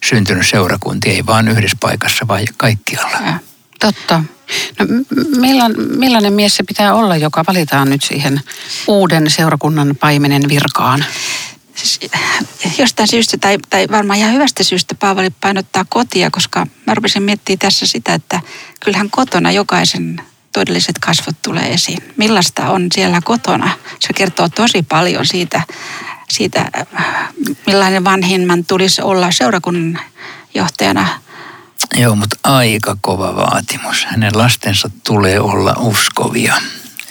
syntynyt 0.05 0.47
seurakuntia, 0.47 1.13
ei 1.13 1.27
vaan 1.27 1.49
yhdessä 1.49 1.77
paikassa, 1.81 2.29
vaan 2.29 2.45
kaikkialla. 2.57 3.17
Ja. 3.27 3.39
Totta. 3.81 4.25
No, 4.79 4.87
millainen, 5.37 5.99
millainen 5.99 6.33
mies 6.33 6.57
se 6.57 6.63
pitää 6.63 6.95
olla, 6.95 7.17
joka 7.17 7.45
valitaan 7.49 7.91
nyt 7.91 8.03
siihen 8.03 8.41
uuden 8.87 9.31
seurakunnan 9.31 9.97
paimenen 10.01 10.49
virkaan? 10.49 11.05
Siis, 11.75 12.01
jostain 12.79 13.09
syystä, 13.09 13.39
tai, 13.39 13.59
tai 13.71 13.87
varmaan 13.91 14.19
ihan 14.19 14.33
hyvästä 14.33 14.65
syystä 14.65 14.95
Paavali 14.95 15.31
painottaa 15.31 15.85
kotia, 15.89 16.31
koska 16.31 16.67
mä 16.87 16.95
rupesin 16.95 17.23
miettimään 17.23 17.59
tässä 17.59 17.87
sitä, 17.87 18.15
että 18.15 18.41
kyllähän 18.81 19.11
kotona 19.11 19.53
jokaisen 19.53 20.21
todelliset 20.53 20.99
kasvot 20.99 21.37
tulee 21.43 21.73
esiin. 21.73 21.99
Millaista 22.17 22.71
on 22.71 22.87
siellä 22.95 23.21
kotona? 23.25 23.71
Se 24.01 24.13
kertoo 24.13 24.49
tosi 24.49 24.83
paljon 24.83 25.27
siitä, 25.27 25.63
siitä 26.31 26.71
millainen 27.67 28.05
vanhimman 28.05 28.65
tulisi 28.65 29.03
olla 29.03 29.31
seurakunnan 29.31 30.01
johtajana. 30.55 31.09
Joo, 31.97 32.17
mutta 32.17 32.37
aika 32.43 32.97
kova 33.01 33.37
vaatimus. 33.37 34.05
Hänen 34.05 34.39
lastensa 34.39 34.91
tulee 35.07 35.41
olla 35.41 35.75
uskovia. 35.79 36.55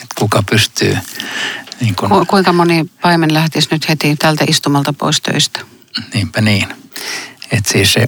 Et 0.01 0.07
kuka 0.15 0.43
pystyy... 0.49 0.97
Niin 1.81 1.95
kun... 1.95 2.09
Ku, 2.09 2.25
kuinka 2.25 2.53
moni 2.53 2.85
paimen 3.01 3.33
lähtisi 3.33 3.67
nyt 3.71 3.89
heti 3.89 4.15
tältä 4.15 4.45
istumalta 4.47 4.93
pois 4.93 5.21
töistä? 5.21 5.59
Niinpä 6.13 6.41
niin. 6.41 6.67
Että 7.51 7.71
siis 7.71 7.93
se, 7.93 8.07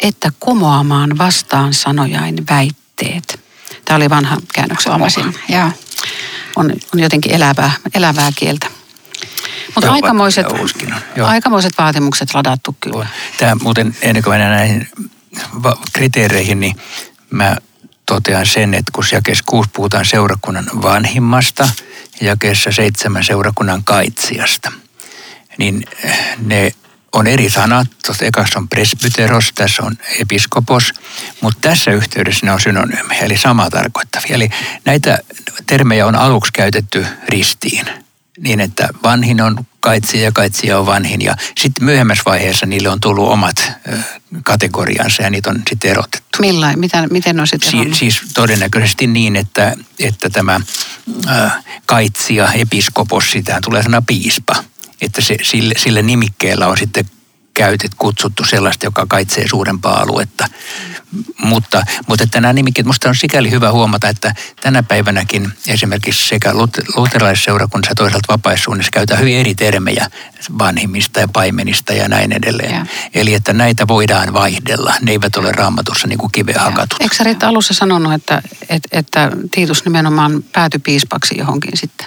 että 0.00 0.32
kumoamaan 0.40 1.18
vastaan 1.18 1.74
sanojain 1.74 2.36
väitteet. 2.50 3.40
Tämä 3.84 3.96
oli 3.96 4.10
vanha 4.10 4.36
käännöksen 4.54 4.92
Huomasin, 4.92 5.34
joo. 5.48 5.70
On, 6.56 6.72
on 6.94 7.00
jotenkin 7.00 7.32
elävää, 7.32 7.72
elävää 7.94 8.30
kieltä. 8.36 8.66
Mutta 9.74 9.92
aikamoiset, 9.92 10.46
aikamoiset 11.24 11.72
vaatimukset 11.78 12.34
ladattu 12.34 12.76
kyllä. 12.80 13.06
Tämä 13.38 13.56
muuten, 13.62 13.96
ennen 14.02 14.22
kuin 14.22 14.32
mennään 14.32 14.56
näihin 14.56 14.88
kriteereihin, 15.92 16.60
niin 16.60 16.76
mä 17.30 17.56
totean 18.10 18.46
sen, 18.46 18.74
että 18.74 18.92
kun 18.94 19.04
jakeessa 19.12 19.44
6 19.46 19.70
puhutaan 19.72 20.04
seurakunnan 20.04 20.64
vanhimmasta 20.82 21.68
ja 22.20 22.26
jakeessa 22.26 22.72
7 22.72 23.24
seurakunnan 23.24 23.84
kaitsijasta, 23.84 24.72
niin 25.58 25.84
eh, 26.04 26.18
ne 26.38 26.72
on 27.12 27.26
eri 27.26 27.50
sanat. 27.50 27.88
Tuossa 28.06 28.24
ekassa 28.24 28.58
on 28.58 28.68
presbyteros, 28.68 29.52
tässä 29.54 29.82
on 29.82 29.96
episkopos, 30.20 30.92
mutta 31.40 31.68
tässä 31.68 31.90
yhteydessä 31.90 32.46
ne 32.46 32.52
on 32.52 32.60
synonyymeja, 32.60 33.24
eli 33.24 33.38
samaa 33.38 33.70
tarkoittavia. 33.70 34.34
Eli 34.34 34.48
näitä 34.84 35.18
termejä 35.66 36.06
on 36.06 36.14
aluksi 36.14 36.52
käytetty 36.52 37.06
ristiin, 37.28 37.86
niin 38.40 38.60
että 38.60 38.88
vanhin 39.02 39.40
on 39.40 39.66
kaitsija 39.80 40.24
ja 40.24 40.32
kaitsija 40.32 40.78
on 40.78 40.86
vanhin. 40.86 41.22
Ja 41.22 41.36
sitten 41.60 41.84
myöhemmässä 41.84 42.22
vaiheessa 42.26 42.66
niille 42.66 42.88
on 42.88 43.00
tullut 43.00 43.28
omat 43.28 43.72
kategoriansa 44.44 45.22
ja 45.22 45.30
niitä 45.30 45.50
on 45.50 45.62
sitten 45.70 45.90
erotettu. 45.90 46.38
Millain, 46.40 46.78
mitä, 46.78 47.06
miten 47.10 47.40
on 47.40 47.46
sitten 47.46 47.70
Si- 47.70 47.94
siis 47.94 48.20
todennäköisesti 48.34 49.06
niin, 49.06 49.36
että, 49.36 49.76
että 49.98 50.30
tämä 50.30 50.60
äh, 51.28 51.52
kaitsija, 51.86 52.52
episkopos, 52.52 53.30
sitä 53.30 53.58
tulee 53.64 53.82
sana 53.82 54.02
piispa. 54.02 54.64
Että 55.00 55.20
se, 55.20 55.36
sille, 55.42 55.74
sille 55.78 56.02
nimikkeellä 56.02 56.66
on 56.66 56.78
sitten 56.78 57.04
käytet, 57.54 57.90
kutsuttu 57.98 58.44
sellaista, 58.44 58.86
joka 58.86 59.06
kaitsee 59.08 59.48
suurempaa 59.48 60.00
aluetta. 60.00 60.46
Mutta, 61.42 61.82
mutta 62.06 62.24
että 62.24 62.40
nämä 62.40 62.52
nimikkeet, 62.52 62.84
minusta 62.84 63.08
on 63.08 63.14
sikäli 63.14 63.50
hyvä 63.50 63.72
huomata, 63.72 64.08
että 64.08 64.34
tänä 64.60 64.82
päivänäkin 64.82 65.52
esimerkiksi 65.66 66.28
sekä 66.28 66.52
lut- 66.52 66.96
luterilaisseurakunnassa 66.96 67.90
ja 67.90 67.94
toisaalta 67.94 68.32
vapaissuunnissa 68.32 68.90
käytetään 68.90 69.20
hyvin 69.20 69.36
eri 69.36 69.54
termejä 69.54 70.10
vanhimmista 70.58 71.20
ja 71.20 71.28
paimenista 71.28 71.92
ja 71.92 72.08
näin 72.08 72.32
edelleen. 72.32 72.74
Joo. 72.74 72.84
Eli 73.14 73.34
että 73.34 73.52
näitä 73.52 73.88
voidaan 73.88 74.32
vaihdella. 74.32 74.94
Ne 75.00 75.12
eivät 75.12 75.36
ole 75.36 75.52
raamatussa 75.52 76.06
niin 76.06 76.18
kuin 76.18 76.32
kiveen 76.32 76.60
hakatut. 76.60 77.00
Eikö 77.00 77.14
sä 77.14 77.24
Riitta 77.24 77.48
alussa 77.48 77.74
sanonut, 77.74 78.12
että, 78.12 78.42
että, 78.68 78.88
että 78.92 79.32
Tiitus 79.50 79.84
nimenomaan 79.84 80.44
päätyi 80.52 80.80
piispaksi 80.80 81.38
johonkin 81.38 81.76
sitten? 81.76 82.06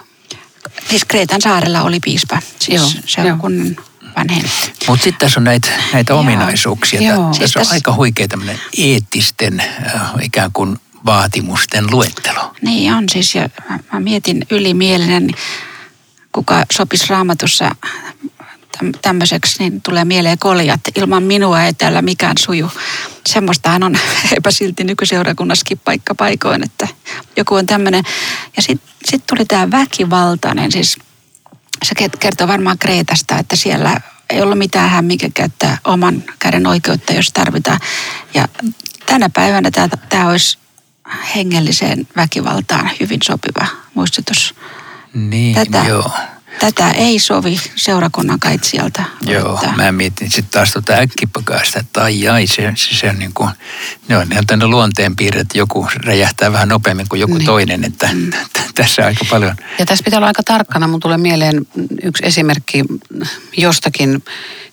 Siis 0.90 1.06
Kreetan 1.06 1.42
saarella 1.42 1.82
oli 1.82 2.00
piispa, 2.00 2.40
siis 2.60 2.82
Joo, 2.82 3.04
seurakunnan 3.06 3.76
vanhin. 4.18 4.44
Mutta 4.88 5.04
sitten 5.04 5.20
tässä 5.20 5.40
on 5.40 5.44
näitä, 5.44 5.68
näitä 5.94 6.14
Joo. 6.14 6.20
ominaisuuksia. 6.20 7.02
Joo. 7.02 7.28
Tässä 7.28 7.38
Siis 7.40 7.56
on 7.58 7.62
tässä- 7.62 7.74
aika 7.76 7.94
huikea 7.94 8.28
tämmöinen 8.28 8.60
eettisten 8.78 9.60
äh, 9.60 10.02
ikään 10.22 10.52
kuin 10.54 10.78
vaatimusten 11.06 11.86
luettelo. 11.92 12.54
Niin 12.62 12.94
on 12.94 13.04
siis, 13.12 13.36
ja 13.36 13.50
mä, 13.70 13.80
mä 13.94 14.00
mietin 14.00 14.46
ylimielinen, 14.52 15.30
kuka 16.32 16.66
sopisi 16.74 17.06
raamatussa 17.10 17.76
täm- 18.78 19.00
tämmöiseksi, 19.02 19.56
niin 19.60 19.82
tulee 19.82 20.06
mieleen 20.06 20.38
koljat. 20.40 20.80
Ilman 20.96 21.24
minua 21.24 21.64
ei 21.64 21.74
täällä 21.74 22.02
mikään 22.02 22.36
suju. 22.40 22.72
Semmoistahan 23.30 23.84
on 23.84 23.96
epäsilti 24.38 24.84
nykyseurakunnassakin 24.84 25.82
paikka 25.86 26.16
paikoin, 26.16 26.64
että 26.64 26.88
joku 27.38 27.56
on 27.56 27.66
tämmöinen. 27.66 28.04
Ja 28.56 28.62
sitten 28.62 28.90
sit 29.06 29.24
tuli 29.28 29.46
tämä 29.46 29.72
väkivaltainen, 29.72 30.72
siis 30.72 30.98
se 31.84 31.96
kertoo 32.20 32.48
varmaan 32.48 32.78
Kreetasta, 32.78 33.38
että 33.38 33.56
siellä 33.56 34.02
ei 34.30 34.42
ollut 34.42 34.58
mitään 34.58 34.90
hän, 34.90 35.06
mikä 35.06 35.30
käyttää 35.34 35.78
oman 35.86 36.24
käden 36.40 36.68
oikeutta, 36.68 37.14
jos 37.14 37.28
tarvitaan. 37.34 37.80
Ja 38.34 38.48
tänä 39.06 39.30
päivänä 39.30 39.72
tämä 40.10 40.30
olisi 40.30 40.58
hengelliseen 41.36 42.08
väkivaltaan 42.16 42.92
hyvin 43.00 43.20
sopiva 43.24 43.68
muistutus. 43.94 44.56
Niin, 45.14 45.56
Tätä, 45.56 45.84
joo. 45.88 46.12
tätä 46.60 46.92
ei 46.92 47.20
sovi 47.20 47.60
seurakunnan 47.76 48.40
kaitsijalta 48.40 49.04
Joo, 49.26 49.62
mä 49.76 49.92
mietin 49.92 50.32
sitten 50.32 50.52
taas 50.52 50.72
tuota 50.72 50.94
äkkipakaista, 50.94 51.80
että 51.80 52.04
ai 52.04 52.28
ai, 52.28 52.48
se, 52.48 52.74
se, 52.76 52.96
se 52.96 53.10
on 53.10 53.20
niin 53.20 53.34
kuin, 53.34 53.50
ne 54.08 54.18
on 54.18 54.32
ihan 54.32 54.48
tänne 54.48 54.68
luonteenpiirre, 54.68 55.40
että 55.42 55.58
joku 55.58 55.88
räjähtää 55.96 56.52
vähän 56.52 56.68
nopeammin 56.68 57.06
kuin 57.10 57.20
joku 57.20 57.34
Niin. 57.34 57.40
niin. 57.40 57.46
toinen, 57.46 57.84
että 57.84 58.10
Mm. 58.14 58.32
Tässä 58.76 59.06
aika 59.06 59.26
paljon. 59.30 59.56
Ja 59.80 59.86
tässä 59.86 60.04
pitää 60.04 60.18
olla 60.18 60.28
aika 60.28 60.44
tarkkana. 60.44 60.88
Mun 60.88 61.00
tulee 61.00 61.18
mieleen 61.18 61.68
yksi 62.04 62.26
esimerkki 62.26 62.84
jostakin 63.58 64.24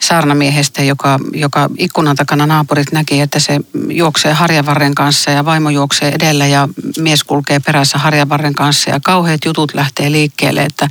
saarnamiehestä, 0.01 0.83
joka, 0.83 1.19
joka 1.33 1.71
ikkunan 1.79 2.17
takana 2.17 2.47
naapurit 2.47 2.93
näki, 2.93 3.21
että 3.21 3.39
se 3.39 3.61
juoksee 3.89 4.33
harjavarren 4.33 4.95
kanssa 4.95 5.31
ja 5.31 5.45
vaimo 5.45 5.71
juoksee 5.71 6.13
edellä 6.15 6.47
ja 6.47 6.69
mies 6.99 7.25
kulkee 7.25 7.61
perässä 7.61 7.99
harjavarren 7.99 8.55
kanssa 8.55 8.91
ja 8.91 9.01
kauheat 9.01 9.45
jutut 9.45 9.75
lähtee 9.75 10.13
liikkeelle, 10.13 10.63
että 10.63 10.89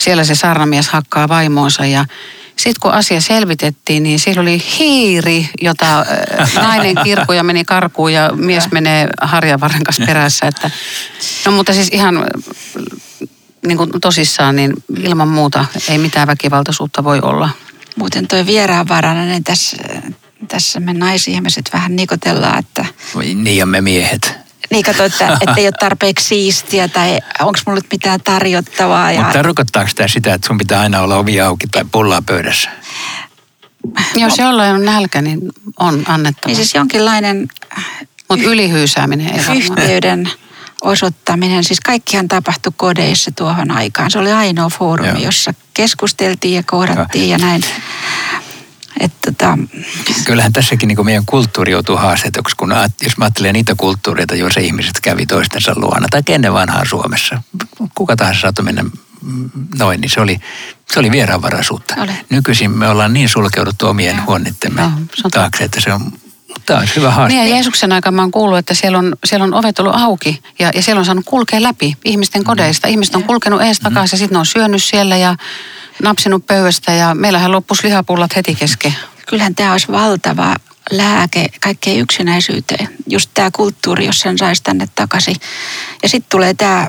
siellä 0.00 0.24
se 0.24 0.34
saarnamies 0.34 0.88
hakkaa 0.88 1.28
vaimoonsa 1.28 1.86
ja 1.86 2.04
sitten 2.56 2.80
kun 2.80 2.92
asia 2.92 3.20
selvitettiin, 3.20 4.02
niin 4.02 4.18
siellä 4.18 4.42
oli 4.42 4.62
hiiri, 4.78 5.48
jota 5.62 6.06
nainen 6.54 6.96
kirkui 7.04 7.36
ja 7.36 7.42
meni 7.42 7.64
karkuun 7.64 8.12
ja 8.12 8.32
mies 8.34 8.72
menee 8.72 9.08
harjavarren 9.20 9.84
kanssa 9.84 10.04
perässä. 10.06 10.46
Että, 10.46 10.70
no 11.46 11.52
mutta 11.52 11.72
siis 11.72 11.88
ihan 11.92 12.26
niin 13.66 13.78
kuin 13.78 13.90
tosissaan, 14.00 14.56
niin 14.56 14.72
ilman 15.02 15.28
muuta 15.28 15.64
ei 15.88 15.98
mitään 15.98 16.26
väkivaltaisuutta 16.26 17.04
voi 17.04 17.20
olla. 17.22 17.50
Muuten 17.96 18.28
toi 18.28 18.46
vieraanvarainen, 18.46 19.28
niin 19.28 19.44
tässä, 19.44 19.76
tässä 20.48 20.80
me 20.80 20.92
naisihmiset 20.92 21.70
vähän 21.72 21.96
nikotellaan, 21.96 22.58
että 22.58 22.86
Voi 23.14 23.34
Niin 23.34 23.56
ja 23.56 23.66
me 23.66 23.80
miehet. 23.80 24.45
Niin 24.70 24.82
kato, 24.82 25.04
että, 25.04 25.28
että 25.40 25.54
ei 25.56 25.66
ole 25.66 25.72
tarpeeksi 25.80 26.26
siistiä 26.26 26.88
tai 26.88 27.20
onko 27.40 27.58
mulla 27.66 27.80
nyt 27.80 27.92
mitään 27.92 28.20
tarjottavaa. 28.20 29.12
Ja, 29.12 29.20
Mutta 29.20 29.32
tarkoittaako 29.38 29.90
tämä 29.94 30.08
sitä, 30.08 30.34
että 30.34 30.46
sun 30.46 30.58
pitää 30.58 30.80
aina 30.80 31.00
olla 31.00 31.16
ovi 31.16 31.40
auki 31.40 31.66
tai 31.66 31.84
pullaa 31.92 32.22
pöydässä? 32.22 32.70
Jos 34.14 34.38
jollain 34.38 34.74
on 34.74 34.84
nälkä, 34.84 35.22
niin 35.22 35.40
on 35.78 36.04
annettava. 36.08 36.46
niin 36.46 36.56
siis 36.56 36.74
jonkinlainen 36.74 37.48
Mutta 38.28 38.46
ylihyysääminen 38.46 39.26
ei 39.34 39.56
yhteyden 39.56 40.30
osoittaminen. 40.82 41.64
Siis 41.64 41.80
kaikkihan 41.80 42.28
tapahtui 42.28 42.72
kodeissa 42.76 43.30
tuohon 43.36 43.70
aikaan. 43.70 44.10
Se 44.10 44.18
oli 44.18 44.32
ainoa 44.32 44.68
foorumi, 44.68 45.08
Joo. 45.08 45.18
jossa 45.18 45.54
keskusteltiin 45.74 46.54
ja 46.54 46.62
kohdattiin 46.66 47.28
ja 47.28 47.38
näin. 47.38 47.62
Että 49.00 49.32
tota, 49.32 49.58
Kyllähän 50.24 50.52
tässäkin 50.52 50.88
niin 50.88 51.04
meidän 51.04 51.26
kulttuuri 51.26 51.72
joutuu 51.72 51.96
haasteetuksi, 51.96 52.56
kun 52.56 52.74
jos 53.02 53.18
mä 53.18 53.24
ajattelen 53.24 53.52
niitä 53.52 53.74
kulttuureita, 53.76 54.34
joissa 54.34 54.60
ihmiset 54.60 55.00
kävi 55.00 55.26
toistensa 55.26 55.72
luona, 55.76 56.06
tai 56.10 56.22
ennen 56.28 56.52
vanhaa 56.52 56.84
Suomessa, 56.84 57.42
kuka 57.94 58.16
tahansa 58.16 58.40
saattoi 58.40 58.64
mennä 58.64 58.84
noin, 59.78 60.00
niin 60.00 60.10
se 60.10 60.20
oli, 60.20 60.40
se 60.92 61.00
oli 61.00 61.10
vieraanvaraisuutta. 61.10 61.94
Oli. 61.98 62.12
Nykyisin 62.30 62.70
me 62.70 62.88
ollaan 62.88 63.12
niin 63.12 63.28
sulkeuduttu 63.28 63.86
omien 63.86 64.16
se 65.14 65.22
on 65.24 65.30
taakse, 65.30 65.64
että 65.64 65.80
se 65.80 65.92
on, 65.92 66.12
tämä 66.66 66.80
olisi 66.80 66.96
hyvä 66.96 67.10
haaste. 67.10 67.34
Niin 67.34 67.48
ja 67.48 67.54
Jeesuksen 67.54 67.92
aikaan 67.92 68.14
mä 68.14 68.22
oon 68.22 68.30
kuullut, 68.30 68.58
että 68.58 68.74
siellä 68.74 68.98
on, 68.98 69.16
siellä 69.24 69.44
on 69.44 69.54
ovet 69.54 69.78
ollut 69.78 69.94
auki 69.96 70.42
ja, 70.58 70.70
ja 70.74 70.82
siellä 70.82 70.98
on 70.98 71.04
saanut 71.04 71.24
kulkea 71.24 71.62
läpi 71.62 71.96
ihmisten 72.04 72.44
kodeista. 72.44 72.88
Ihmiset 72.88 73.14
on 73.14 73.24
kulkenut 73.24 73.62
ees 73.62 73.80
takaisin 73.80 74.16
ja 74.16 74.18
sitten 74.18 74.34
ne 74.34 74.38
on 74.38 74.46
syönyt 74.46 74.82
siellä 74.82 75.16
ja 75.16 75.36
napsinut 76.02 76.46
pöydästä 76.46 76.92
ja 76.92 77.14
meillähän 77.14 77.52
loppuisi 77.52 77.86
lihapullat 77.86 78.36
heti 78.36 78.54
kesken. 78.54 78.94
kyllähän 79.26 79.54
tämä 79.54 79.72
olisi 79.72 79.92
valtava 79.92 80.56
lääke 80.90 81.46
kaikkeen 81.60 82.00
yksinäisyyteen. 82.00 82.88
Just 83.06 83.30
tämä 83.34 83.50
kulttuuri, 83.50 84.06
jos 84.06 84.20
sen 84.20 84.38
saisi 84.38 84.62
tänne 84.62 84.88
takaisin. 84.94 85.36
Ja 86.02 86.08
sitten 86.08 86.30
tulee 86.30 86.54
tämä 86.54 86.88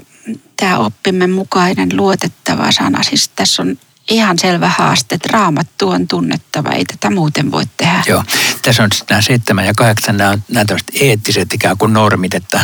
tämä 0.58 0.78
oppimme 0.78 1.28
mukainen 1.28 1.90
luotettava 1.94 2.72
sana. 2.72 3.04
Siis 3.04 3.30
tässä 3.36 3.62
on 3.62 3.78
ihan 4.10 4.40
selvä 4.40 4.70
haaste, 4.70 5.16
että 5.16 5.30
raamattu 5.32 5.90
on 5.90 6.08
tunnettava, 6.08 6.70
ei 6.70 6.86
tätä 6.86 7.10
muuten 7.10 7.52
voi 7.52 7.64
tehdä. 7.78 8.04
Joo, 8.08 8.24
tässä 8.62 8.84
on 8.84 8.90
nämä 9.10 9.22
seitsemän 9.22 9.66
ja 9.66 9.74
kahdeksan, 9.78 10.18
nämä 10.18 10.30
on 10.30 10.44
nämä 10.52 10.66
eettiset 10.94 11.54
ikään 11.54 11.78
kuin 11.78 11.94
normit, 11.94 12.34
että 12.34 12.60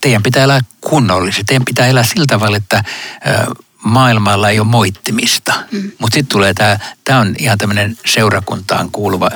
teidän 0.00 0.22
pitää 0.22 0.44
elää 0.44 0.60
kunnollisesti, 0.80 1.44
teidän 1.44 1.64
pitää 1.64 1.86
elää 1.86 2.04
sillä 2.04 2.24
tavalla, 2.28 2.56
että 2.56 2.84
maailmalla 3.84 4.50
ei 4.50 4.60
ole 4.60 4.68
moittimista. 4.68 5.52
Mm. 5.72 5.92
Mutta 5.98 6.14
sitten 6.14 6.32
tulee 6.32 6.54
tämä, 6.54 6.78
tämä 7.04 7.20
on 7.20 7.34
ihan 7.38 7.58
tämmöinen 7.58 7.98
seurakuntaan 8.06 8.90
kuuluva 8.90 9.30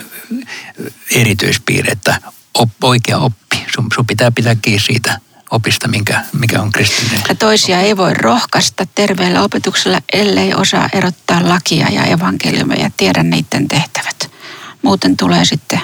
erityispiirre, 1.11 1.93
että 1.93 2.21
op, 2.55 2.71
oikea 2.83 3.19
oppi. 3.19 3.65
Sun, 3.75 3.87
sun 3.95 4.07
pitää 4.07 4.31
pitää 4.31 4.55
kiinni 4.55 4.81
siitä 4.81 5.21
opista, 5.51 5.89
minkä, 5.89 6.21
mikä 6.33 6.63
on 6.63 6.73
kristillinen. 6.73 7.23
Ja 7.29 7.35
toisia 7.35 7.81
ei 7.81 7.97
voi 7.97 8.15
rohkaista 8.15 8.87
terveellä 8.95 9.43
opetuksella, 9.43 10.01
ellei 10.13 10.55
osaa 10.55 10.89
erottaa 10.93 11.49
lakia 11.49 11.89
ja 11.89 12.05
evankeliumia 12.05 12.83
ja 12.83 12.91
tiedä 12.97 13.23
niiden 13.23 13.69
tehtävät. 13.69 14.31
Muuten 14.83 15.17
tulee 15.17 15.45
sitten 15.45 15.81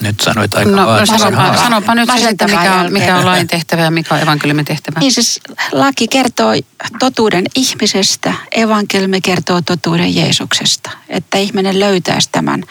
nyt 0.00 0.20
sanoit 0.20 0.54
aika 0.54 0.70
no, 0.70 0.98
no 0.98 1.06
sanopa, 1.06 1.56
sanopa 1.56 1.94
nyt 1.94 2.08
se, 2.18 2.28
että 2.28 2.46
mikä 2.46 2.74
on, 2.74 2.92
mikä 2.92 3.16
on 3.16 3.26
lain 3.26 3.46
tehtävä 3.46 3.82
ja 3.82 3.90
mikä 3.90 4.14
on 4.14 4.20
evankeliumin 4.20 4.64
tehtävä. 4.64 5.00
Niin 5.00 5.12
siis 5.12 5.40
laki 5.72 6.08
kertoo 6.08 6.52
totuuden 6.98 7.44
ihmisestä, 7.56 8.34
evankeliumi 8.52 9.20
kertoo 9.20 9.62
totuuden 9.62 10.16
Jeesuksesta. 10.16 10.90
Että 11.08 11.38
ihminen 11.38 11.80
löytäisi 11.80 12.28
tämän 12.32 12.64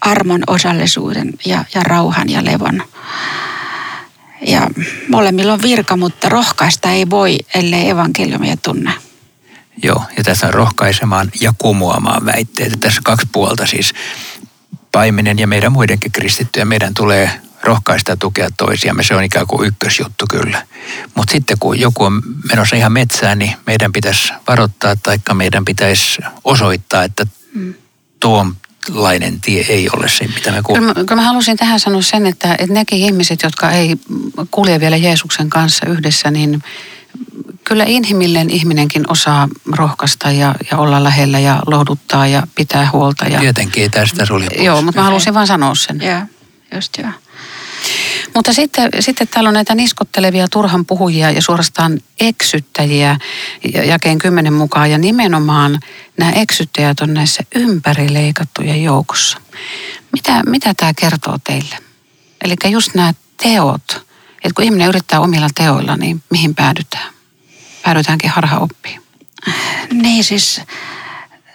armon 0.00 0.42
osallisuuden 0.46 1.32
ja, 1.44 1.64
ja 1.74 1.82
rauhan 1.82 2.28
ja 2.30 2.44
levon. 2.44 2.82
Ja 4.46 4.70
molemmilla 5.08 5.52
on 5.52 5.62
virka, 5.62 5.96
mutta 5.96 6.28
rohkaista 6.28 6.90
ei 6.90 7.10
voi, 7.10 7.38
ellei 7.54 7.88
evankeliumia 7.88 8.56
tunne. 8.56 8.92
Joo, 9.82 10.02
ja 10.16 10.24
tässä 10.24 10.46
on 10.46 10.54
rohkaisemaan 10.54 11.30
ja 11.40 11.54
kumoamaan 11.58 12.26
väitteitä. 12.26 12.76
Tässä 12.80 13.00
kaksi 13.04 13.28
puolta 13.32 13.66
siis 13.66 13.94
paimenen 14.92 15.38
ja 15.38 15.46
meidän 15.46 15.72
muidenkin 15.72 16.12
kristittyjä. 16.12 16.64
Meidän 16.64 16.94
tulee 16.94 17.30
rohkaista 17.62 18.12
ja 18.12 18.16
tukea 18.16 18.48
toisiamme. 18.56 19.02
Se 19.02 19.14
on 19.14 19.24
ikään 19.24 19.46
kuin 19.46 19.66
ykkösjuttu 19.68 20.24
kyllä. 20.30 20.66
Mutta 21.14 21.32
sitten 21.32 21.58
kun 21.58 21.80
joku 21.80 22.04
on 22.04 22.22
menossa 22.48 22.76
ihan 22.76 22.92
metsään, 22.92 23.38
niin 23.38 23.52
meidän 23.66 23.92
pitäisi 23.92 24.32
varoittaa 24.48 24.96
tai 24.96 25.18
meidän 25.34 25.64
pitäisi 25.64 26.18
osoittaa, 26.44 27.04
että 27.04 27.26
mm. 27.54 27.74
Lainen 28.88 29.40
tie 29.40 29.66
ei 29.68 29.88
ole 29.96 30.08
se, 30.08 30.26
mitä 30.34 30.52
me 30.52 30.62
kuulemme. 30.62 30.94
Kyllä, 30.94 31.06
kyllä 31.06 31.22
mä 31.22 31.28
halusin 31.28 31.56
tähän 31.56 31.80
sanoa 31.80 32.02
sen, 32.02 32.26
että, 32.26 32.52
että 32.58 32.74
nekin 32.74 32.98
ihmiset, 32.98 33.42
jotka 33.42 33.70
ei 33.70 33.96
kulje 34.50 34.80
vielä 34.80 34.96
Jeesuksen 34.96 35.50
kanssa 35.50 35.86
yhdessä, 35.86 36.30
niin 36.30 36.62
kyllä 37.64 37.84
inhimillinen 37.86 38.50
ihminenkin 38.50 39.04
osaa 39.08 39.48
rohkaista 39.72 40.30
ja, 40.30 40.54
ja 40.70 40.78
olla 40.78 41.04
lähellä 41.04 41.38
ja 41.38 41.62
lohduttaa 41.66 42.26
ja 42.26 42.42
pitää 42.54 42.90
huolta. 42.92 43.24
Ja, 43.24 43.40
Tietenkin 43.40 43.90
tästä 43.90 44.26
sulje 44.26 44.48
Joo, 44.62 44.82
mutta 44.82 45.00
mä 45.00 45.04
halusin 45.04 45.34
vain 45.34 45.46
sanoa 45.46 45.74
sen. 45.74 46.00
Joo, 46.00 46.20
just 46.74 46.98
joo. 46.98 47.10
Mutta 48.34 48.52
sitten, 48.52 48.90
sitten 49.00 49.28
täällä 49.28 49.48
on 49.48 49.54
näitä 49.54 49.74
niskottelevia 49.74 50.48
turhan 50.48 50.86
puhujia 50.86 51.30
ja 51.30 51.42
suorastaan 51.42 52.00
eksyttäjiä 52.20 53.18
jakeen 53.84 54.18
kymmenen 54.18 54.52
mukaan. 54.52 54.90
Ja 54.90 54.98
nimenomaan 54.98 55.80
nämä 56.18 56.32
eksyttäjät 56.32 57.00
on 57.00 57.14
näissä 57.14 57.42
ympärileikattujen 57.54 58.82
joukossa. 58.82 59.38
Mitä, 60.12 60.42
mitä 60.46 60.74
tämä 60.74 60.92
kertoo 61.00 61.38
teille? 61.44 61.76
Eli 62.44 62.54
just 62.70 62.94
nämä 62.94 63.14
teot. 63.42 64.06
Että 64.36 64.54
kun 64.54 64.64
ihminen 64.64 64.88
yrittää 64.88 65.20
omilla 65.20 65.48
teoilla, 65.54 65.96
niin 65.96 66.22
mihin 66.30 66.54
päädytään? 66.54 67.12
Päädytäänkin 67.82 68.30
harhaoppiin. 68.30 69.02
Niin 69.92 70.24
siis, 70.24 70.60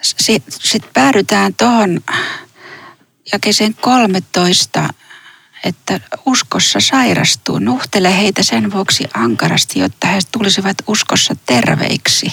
sitten 0.02 0.54
sit 0.60 0.92
päädytään 0.92 1.54
tuohon 1.54 2.00
jakeeseen 3.32 3.74
13 3.74 4.88
että 5.64 6.00
uskossa 6.26 6.80
sairastuu. 6.80 7.58
Nuhtele 7.58 8.16
heitä 8.16 8.42
sen 8.42 8.72
vuoksi 8.72 9.04
ankarasti, 9.14 9.78
jotta 9.78 10.06
he 10.06 10.18
tulisivat 10.32 10.76
uskossa 10.86 11.36
terveiksi. 11.46 12.32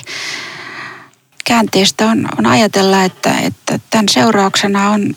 Käänteestä 1.45 2.05
on, 2.05 2.29
on 2.37 2.45
ajatella, 2.45 3.03
että, 3.03 3.39
että 3.39 3.79
tämän 3.89 4.09
seurauksena 4.09 4.89
on 4.89 5.15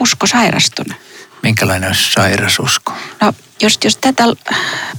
usko 0.00 0.26
sairastunut. 0.26 0.96
Minkälainen 1.42 1.88
on 1.88 1.94
sairasusko? 1.94 2.92
No, 3.20 3.32
jos, 3.62 3.78
jos 3.84 3.96
tätä 3.96 4.24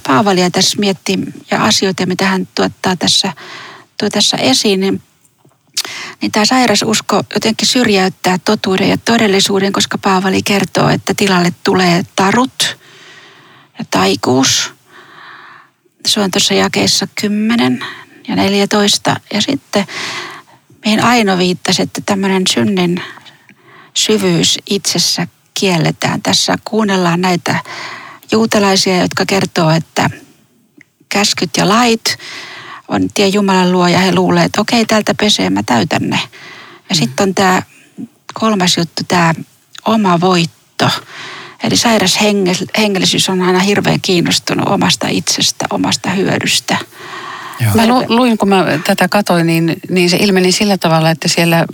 Paavalia 0.07 0.51
tässä 0.51 0.79
miettii 0.79 1.17
ja 1.51 1.63
asioita, 1.63 2.05
mitä 2.05 2.25
hän 2.25 2.47
tuottaa 2.55 2.95
tässä, 2.95 3.33
tuo 3.99 4.09
tässä 4.09 4.37
esiin, 4.37 4.79
niin 4.79 5.01
niin 6.21 6.31
tämä 6.31 6.45
sairasusko 6.45 7.23
jotenkin 7.33 7.67
syrjäyttää 7.67 8.37
totuuden 8.45 8.89
ja 8.89 8.97
todellisuuden, 8.97 9.73
koska 9.73 9.97
Paavali 9.97 10.43
kertoo, 10.43 10.89
että 10.89 11.13
tilalle 11.13 11.53
tulee 11.63 12.03
tarut 12.15 12.77
ja 13.79 13.85
taikuus. 13.91 14.73
Se 16.05 16.19
on 16.19 16.31
tuossa 16.31 16.53
jakeessa 16.53 17.07
10 17.21 17.85
ja 18.27 18.35
14. 18.35 19.15
Ja 19.33 19.41
sitten 19.41 19.85
mihin 20.85 21.03
Aino 21.03 21.37
viittasi, 21.37 21.81
että 21.81 22.01
tämmöinen 22.05 22.43
synnin 22.53 23.01
syvyys 23.93 24.59
itsessä 24.69 25.27
kielletään. 25.53 26.21
Tässä 26.21 26.55
kuunnellaan 26.65 27.21
näitä 27.21 27.59
juutalaisia, 28.31 29.01
jotka 29.01 29.25
kertoo, 29.25 29.69
että 29.69 30.09
käskyt 31.09 31.49
ja 31.57 31.69
lait 31.69 32.17
on 32.93 33.09
tie 33.13 33.27
Jumalan 33.27 33.71
luo 33.71 33.87
ja 33.87 33.99
he 33.99 34.15
luulee, 34.15 34.43
että 34.43 34.61
okei, 34.61 34.85
tältä 34.85 35.13
pesee, 35.13 35.49
mä 35.49 35.63
täytän 35.63 36.09
ne. 36.09 36.19
Ja 36.89 36.95
mm. 36.95 36.95
sitten 36.95 37.29
on 37.29 37.35
tämä 37.35 37.61
kolmas 38.33 38.77
juttu, 38.77 39.03
tämä 39.07 39.33
oma 39.85 40.21
voitto. 40.21 40.89
Eli 41.63 41.77
sairas 41.77 42.19
hengellisyys 42.77 43.29
on 43.29 43.41
aina 43.41 43.59
hirveän 43.59 44.01
kiinnostunut 44.01 44.67
omasta 44.67 45.07
itsestä, 45.07 45.65
omasta 45.69 46.09
hyödystä. 46.09 46.77
Joo. 47.59 47.71
Mä 47.75 47.87
lu, 47.87 48.05
luin, 48.07 48.37
kun 48.37 48.49
mä 48.49 48.65
tätä 48.83 49.07
katoin, 49.07 49.47
niin, 49.47 49.75
niin 49.89 50.09
se 50.09 50.17
ilmeni 50.17 50.51
sillä 50.51 50.77
tavalla, 50.77 51.09
että 51.09 51.27
siellä 51.27 51.65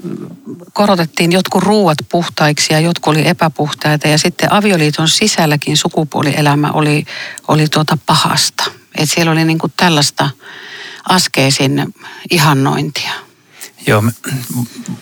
korotettiin 0.73 1.32
jotkut 1.32 1.63
ruuat 1.63 1.97
puhtaiksi 2.10 2.73
ja 2.73 2.79
jotkut 2.79 3.12
oli 3.12 3.27
epäpuhtaita. 3.27 4.08
Ja 4.08 4.17
sitten 4.17 4.51
avioliiton 4.51 5.08
sisälläkin 5.08 5.77
sukupuolielämä 5.77 6.71
oli, 6.71 7.05
oli 7.47 7.67
tuota 7.67 7.97
pahasta. 8.05 8.63
Et 8.97 9.10
siellä 9.10 9.32
oli 9.32 9.45
niinku 9.45 9.71
tällaista 9.77 10.29
askeisin 11.09 11.93
ihannointia. 12.31 13.12
Joo, 13.88 14.03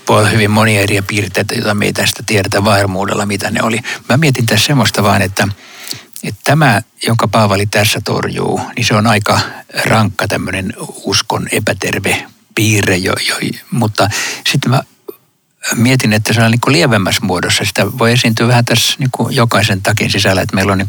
voi 0.07 0.19
olla 0.19 0.29
hyvin 0.29 0.51
monia 0.51 0.81
eri 0.81 1.01
piirteitä, 1.01 1.53
joita 1.53 1.73
me 1.73 1.85
ei 1.85 1.93
tästä 1.93 2.23
tiedetä 2.25 2.63
varmuudella, 2.63 3.25
mitä 3.25 3.51
ne 3.51 3.63
oli. 3.63 3.79
Mä 4.09 4.17
mietin 4.17 4.45
tässä 4.45 4.65
semmoista 4.65 5.03
vaan, 5.03 5.21
että, 5.21 5.47
että 6.23 6.41
tämä, 6.43 6.81
jonka 7.07 7.27
Paavali 7.27 7.65
tässä 7.65 8.01
torjuu, 8.05 8.61
niin 8.75 8.85
se 8.85 8.95
on 8.95 9.07
aika 9.07 9.39
rankka 9.85 10.27
tämmöinen 10.27 10.73
uskon 11.03 11.47
epäterve 11.51 12.25
piirre, 12.55 12.97
jo, 12.97 13.13
jo, 13.27 13.35
mutta 13.71 14.09
sitten 14.51 14.71
mä 14.71 14.83
mietin, 15.75 16.13
että 16.13 16.33
se 16.33 16.43
on 16.43 16.51
niin 16.51 16.61
lievemmässä 16.67 17.25
muodossa. 17.25 17.65
Sitä 17.65 17.97
voi 17.97 18.11
esiintyä 18.11 18.47
vähän 18.47 18.65
tässä 18.65 18.95
niin 18.99 19.35
jokaisen 19.35 19.81
takin 19.81 20.11
sisällä, 20.11 20.41
että 20.41 20.55
meillä 20.55 20.71
on 20.71 20.77
niin 20.77 20.87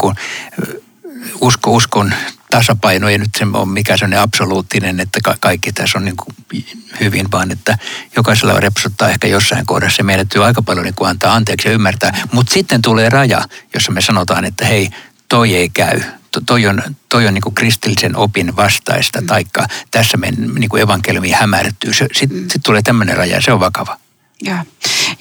usko 1.40 1.70
uskon 1.70 2.14
tasapaino 2.50 3.08
ei 3.08 3.18
nyt 3.18 3.30
se 3.38 3.46
ole 3.52 3.66
mikään 3.66 3.98
sellainen 3.98 4.20
absoluuttinen, 4.20 5.00
että 5.00 5.20
kaikki 5.40 5.72
tässä 5.72 5.98
on 5.98 6.04
niin 6.04 6.16
kuin 6.16 6.64
hyvin, 7.00 7.30
vaan 7.30 7.50
että 7.50 7.78
jokaisella 8.16 8.60
repsuttaa 8.60 9.08
ehkä 9.08 9.28
jossain 9.28 9.66
kohdassa. 9.66 10.02
Meidän 10.02 10.26
täytyy 10.26 10.44
aika 10.44 10.62
paljon 10.62 10.84
niin 10.84 10.94
kuin 10.94 11.10
antaa 11.10 11.34
anteeksi 11.34 11.68
ja 11.68 11.74
ymmärtää. 11.74 12.26
Mutta 12.32 12.54
sitten 12.54 12.82
tulee 12.82 13.08
raja, 13.08 13.42
jossa 13.74 13.92
me 13.92 14.00
sanotaan, 14.00 14.44
että 14.44 14.64
hei, 14.64 14.90
toi 15.28 15.54
ei 15.54 15.68
käy. 15.68 16.00
Toi 16.46 16.66
on, 16.66 16.82
toi 17.08 17.26
on 17.26 17.34
niin 17.34 17.42
kuin 17.42 17.54
kristillisen 17.54 18.16
opin 18.16 18.56
vastaista, 18.56 19.20
mm. 19.20 19.26
taikka 19.26 19.66
tässä 19.90 20.16
me 20.16 20.30
niin 20.30 20.68
kuin 20.68 20.82
evankeliumi 20.82 21.30
hämärtyy. 21.30 21.92
Sitten 21.94 22.38
mm. 22.38 22.48
sit 22.50 22.62
tulee 22.62 22.82
tämmöinen 22.82 23.16
raja, 23.16 23.40
se 23.40 23.52
on 23.52 23.60
vakava. 23.60 23.96
Joo, 24.42 24.58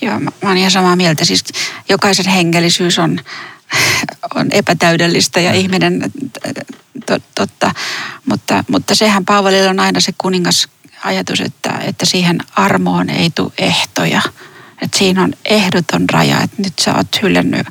Joo 0.01 0.19
mä, 0.19 0.31
mä 0.43 0.49
olen 0.49 0.57
ihan 0.57 0.71
samaa 0.71 0.95
mieltä. 0.95 1.25
Siis 1.25 1.43
jokaisen 1.89 2.27
hengellisyys 2.27 2.99
on, 2.99 3.19
on 4.35 4.47
epätäydellistä 4.51 5.39
ja 5.39 5.51
mm. 5.51 5.57
ihminen 5.57 6.11
totta, 7.35 7.71
mutta, 8.25 8.63
mutta 8.67 8.95
sehän 8.95 9.25
Paavalilla 9.25 9.69
on 9.69 9.79
aina 9.79 9.99
se 9.99 10.13
kuningas 10.17 10.67
ajatus, 11.03 11.41
että, 11.41 11.79
että 11.83 12.05
siihen 12.05 12.39
armoon 12.55 13.09
ei 13.09 13.29
tule 13.29 13.51
ehtoja. 13.57 14.21
Että 14.81 14.97
siinä 14.97 15.23
on 15.23 15.33
ehdoton 15.45 16.09
raja, 16.09 16.41
että 16.41 16.61
nyt 16.61 16.73
sä 16.79 16.95
oot 16.95 17.21
hylännyt 17.21 17.67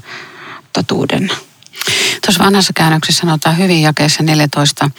totuuden. 0.73 1.31
Tuossa 2.25 2.45
vanhassa 2.45 2.73
käännöksessä 2.73 3.21
sanotaan 3.21 3.59
hyvin 3.59 3.83
jakeessa 3.83 4.23
14. 4.23 4.91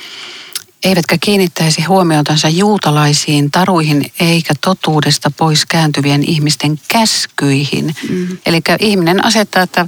eivätkä 0.84 1.18
kiinnittäisi 1.22 1.84
huomiotansa 1.84 2.50
juutalaisiin 2.50 3.52
taruihin 3.52 4.12
eikä 4.20 4.54
totuudesta 4.62 5.32
pois 5.38 5.66
kääntyvien 5.66 6.24
ihmisten 6.24 6.80
käskyihin. 6.88 7.96
Mm. 8.10 8.38
Eli 8.46 8.62
ihminen 8.80 9.26
asettaa, 9.26 9.64
että 9.64 9.88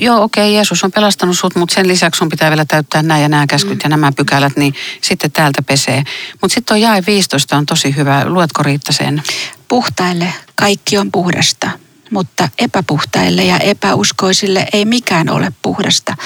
joo 0.00 0.22
okei, 0.22 0.44
okay, 0.44 0.54
Jeesus 0.54 0.84
on 0.84 0.92
pelastanut 0.92 1.38
sut, 1.38 1.54
mutta 1.54 1.74
sen 1.74 1.88
lisäksi 1.88 2.18
sun 2.18 2.28
pitää 2.28 2.50
vielä 2.50 2.64
täyttää 2.64 3.02
nämä 3.02 3.20
ja 3.20 3.28
nämä 3.28 3.46
käskyt 3.46 3.78
mm. 3.78 3.80
ja 3.82 3.88
nämä 3.88 4.12
pykälät, 4.12 4.56
niin 4.56 4.74
sitten 5.02 5.32
täältä 5.32 5.62
pesee. 5.62 6.04
Mutta 6.42 6.54
sitten 6.54 6.64
tuo 6.64 6.76
jae 6.76 7.02
15 7.06 7.56
on 7.56 7.66
tosi 7.66 7.96
hyvä. 7.96 8.24
Luetko 8.24 8.62
Riitta 8.62 8.92
sen? 8.92 9.22
Puhtaille 9.68 10.32
kaikki 10.54 10.98
on 10.98 11.12
puhdasta, 11.12 11.70
mutta 12.10 12.48
epäpuhtaille 12.58 13.44
ja 13.44 13.58
epäuskoisille 13.58 14.66
ei 14.72 14.84
mikään 14.84 15.28
ole 15.28 15.52
puhdasta, 15.62 16.16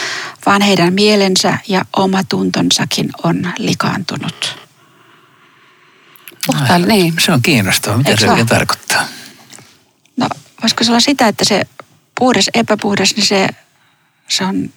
vaan 0.47 0.63
heidän 0.63 0.95
mielensä 0.95 1.59
ja 1.69 1.85
oma 1.97 2.25
tuntonsakin 2.25 3.11
on 3.23 3.53
likaantunut. 3.59 4.59
Puhtaille, 6.47 6.87
niin. 6.87 7.15
Se 7.25 7.33
on 7.33 7.43
kiinnostavaa. 7.43 7.99
Mitä 7.99 8.11
Eikö 8.11 8.21
se 8.21 8.31
oikein 8.31 8.47
tarkoittaa? 8.47 9.05
No, 10.17 10.29
voisiko 10.63 10.85
se 10.85 10.91
olla 10.91 11.01
sitä, 11.01 11.29
että 11.29 11.45
se 11.45 11.67
puhdas, 12.19 12.51
epäpuhdas, 12.55 13.17
niin 13.17 13.27
se, 13.27 13.49
se 14.29 14.45
on 14.45 14.71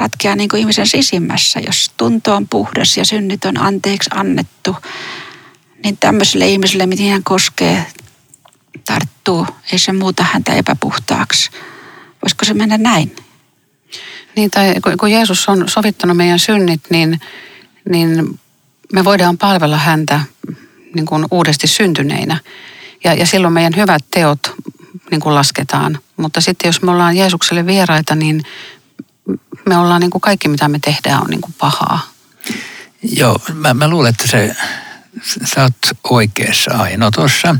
ratkeaa 0.00 0.36
niin 0.36 0.48
kuin 0.48 0.60
ihmisen 0.60 0.86
sisimmässä. 0.86 1.60
Jos 1.66 1.90
tunto 1.96 2.34
on 2.34 2.48
puhdas 2.48 2.96
ja 2.96 3.04
synnit 3.04 3.44
on 3.44 3.60
anteeksi 3.60 4.10
annettu, 4.14 4.76
niin 5.84 5.96
tämmöiselle 5.96 6.48
ihmiselle, 6.48 6.86
mitä 6.86 7.02
hän 7.02 7.24
koskee, 7.24 7.86
tarttuu, 9.28 9.56
ei 9.72 9.78
se 9.78 9.92
muuta 9.92 10.22
häntä 10.32 10.54
epäpuhtaaksi. 10.54 11.50
Voisiko 12.22 12.44
se 12.44 12.54
mennä 12.54 12.78
näin? 12.78 13.16
Niin, 14.36 14.50
tai 14.50 14.74
kun 15.00 15.10
Jeesus 15.10 15.48
on 15.48 15.68
sovittanut 15.68 16.16
meidän 16.16 16.38
synnit, 16.38 16.80
niin, 16.90 17.20
niin 17.88 18.40
me 18.92 19.04
voidaan 19.04 19.38
palvella 19.38 19.76
häntä 19.76 20.20
niin 20.94 21.06
kuin 21.06 21.26
uudesti 21.30 21.66
syntyneinä. 21.66 22.40
Ja, 23.04 23.14
ja 23.14 23.26
silloin 23.26 23.54
meidän 23.54 23.76
hyvät 23.76 24.04
teot 24.10 24.40
niin 25.10 25.20
kuin 25.20 25.34
lasketaan. 25.34 25.98
Mutta 26.16 26.40
sitten 26.40 26.68
jos 26.68 26.82
me 26.82 26.90
ollaan 26.90 27.16
Jeesukselle 27.16 27.66
vieraita, 27.66 28.14
niin 28.14 28.42
me 29.68 29.76
ollaan 29.76 30.00
niin 30.00 30.10
kuin 30.10 30.22
kaikki, 30.22 30.48
mitä 30.48 30.68
me 30.68 30.78
tehdään, 30.78 31.22
on 31.22 31.30
niin 31.30 31.40
kuin 31.40 31.54
pahaa. 31.58 32.00
Joo, 33.02 33.38
mä, 33.54 33.74
mä 33.74 33.88
luulen, 33.88 34.10
että 34.10 34.28
se, 34.28 34.56
sä 35.44 35.62
oot 35.62 35.96
oikeassa 36.10 36.70
Aino 36.70 37.10
tuossa. 37.10 37.56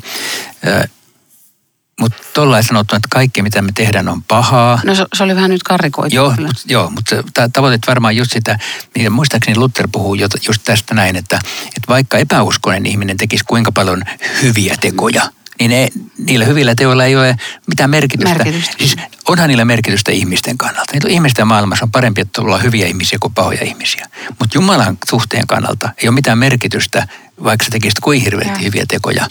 Mutta 2.01 2.19
tuolla 2.35 2.63
sanottu, 2.63 2.97
että 2.97 3.09
kaikki 3.11 3.43
mitä 3.43 3.63
me 3.63 3.73
tehdään 3.75 4.09
on 4.09 4.23
pahaa. 4.23 4.81
No 4.85 4.95
se, 4.95 5.05
se 5.15 5.25
oli 5.25 5.37
vähän 5.37 5.51
nyt 5.51 5.63
karrikoitu. 5.63 6.17
Joo, 6.17 6.35
mut, 6.39 6.57
joo 6.67 6.91
mutta 6.91 7.15
tavoitet 7.53 7.83
varmaan 7.87 8.17
just 8.17 8.33
sitä, 8.33 8.59
niin 8.97 9.13
muistaakseni 9.13 9.59
Luther 9.59 9.89
puhuu 9.93 10.15
just 10.47 10.63
tästä 10.65 10.95
näin, 10.95 11.17
että, 11.17 11.39
että 11.67 11.89
vaikka 11.89 12.19
epäuskoinen 12.19 12.87
ihminen 12.87 13.17
tekisi 13.17 13.45
kuinka 13.45 13.73
paljon 13.73 14.03
hyviä 14.43 14.75
tekoja, 14.81 15.23
niin 15.59 15.71
ne, 15.71 15.89
niillä 16.19 16.45
hyvillä 16.45 16.75
teoilla 16.75 17.05
ei 17.05 17.17
ole 17.17 17.37
mitään 17.67 17.91
merkitystä. 17.91 18.35
merkitystä. 18.35 18.75
Siis 18.79 18.97
onhan 19.29 19.49
niillä 19.49 19.65
merkitystä 19.65 20.13
ihmisten 20.13 20.59
kannalta. 20.59 20.93
Niitä 20.93 21.09
ihmisten 21.09 21.47
maailmassa 21.47 21.85
on 21.85 21.91
parempi, 21.91 22.21
että 22.21 22.43
olla 22.43 22.59
hyviä 22.59 22.87
ihmisiä 22.87 23.19
kuin 23.21 23.35
pahoja 23.35 23.65
ihmisiä. 23.65 24.07
Mutta 24.29 24.59
Jumalan 24.59 24.99
suhteen 25.09 25.47
kannalta 25.47 25.89
ei 26.03 26.09
ole 26.09 26.15
mitään 26.15 26.39
merkitystä, 26.39 27.09
vaikka 27.45 27.65
sä 27.65 27.71
tekisit 27.71 28.01
kuin 28.01 28.21
hirveästi 28.21 28.65
hyviä 28.65 28.85
tekoja, 28.89 29.27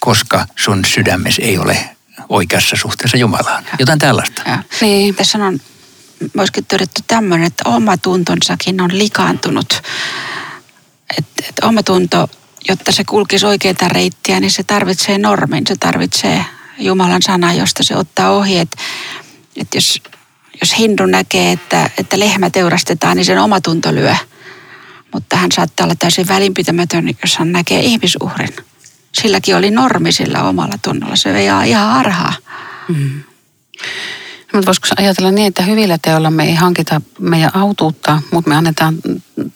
koska 0.00 0.46
sun 0.56 0.84
sydämessä 0.84 1.42
ei 1.42 1.58
ole 1.58 1.78
oikeassa 2.28 2.76
suhteessa 2.76 3.16
Jumalaan. 3.16 3.64
Ja. 3.64 3.76
Jotain 3.78 3.98
tällaista. 3.98 4.42
Ja. 4.46 4.62
Niin. 4.80 5.14
Tässä 5.14 5.38
on 5.38 5.60
myöskin 6.34 6.64
todettu 6.64 7.00
tämmöinen, 7.06 7.46
että 7.46 7.68
oma 7.68 7.96
tuntonsakin 7.96 8.80
on 8.80 8.98
likaantunut. 8.98 9.82
Että 11.18 11.44
et 11.48 11.58
oma 11.62 11.82
tunto, 11.82 12.30
jotta 12.68 12.92
se 12.92 13.04
kulkisi 13.04 13.46
oikeita 13.46 13.88
reittiä, 13.88 14.40
niin 14.40 14.50
se 14.50 14.62
tarvitsee 14.62 15.18
normin, 15.18 15.66
se 15.66 15.74
tarvitsee 15.80 16.44
Jumalan 16.78 17.22
sana, 17.22 17.52
josta 17.52 17.84
se 17.84 17.96
ottaa 17.96 18.30
ohi. 18.30 18.58
Että 18.58 18.76
et 19.56 19.74
jos, 19.74 20.02
jos 20.60 20.78
hindu 20.78 21.06
näkee, 21.06 21.52
että, 21.52 21.90
että 21.98 22.18
lehmä 22.18 22.50
teurastetaan, 22.50 23.16
niin 23.16 23.24
sen 23.24 23.38
oma 23.38 23.60
tunto 23.60 23.94
lyö. 23.94 24.14
Mutta 25.12 25.36
hän 25.36 25.52
saattaa 25.52 25.84
olla 25.84 25.94
täysin 25.98 26.28
välinpitämätön, 26.28 27.10
jos 27.22 27.36
hän 27.36 27.52
näkee 27.52 27.80
ihmisuhrin 27.80 28.56
silläkin 29.20 29.56
oli 29.56 29.70
normi 29.70 30.12
sillä 30.12 30.42
omalla 30.42 30.78
tunnolla. 30.82 31.16
Se 31.16 31.32
vei 31.32 31.46
ihan 31.68 31.90
harhaa. 31.90 32.34
Mm. 32.88 33.22
Mutta 34.52 34.66
voisiko 34.66 34.88
ajatella 34.96 35.30
niin, 35.30 35.46
että 35.46 35.62
hyvillä 35.62 35.98
teoilla 36.02 36.30
me 36.30 36.44
ei 36.44 36.54
hankita 36.54 37.00
meidän 37.18 37.56
autuutta, 37.56 38.22
mutta 38.30 38.48
me 38.48 38.56
annetaan 38.56 38.94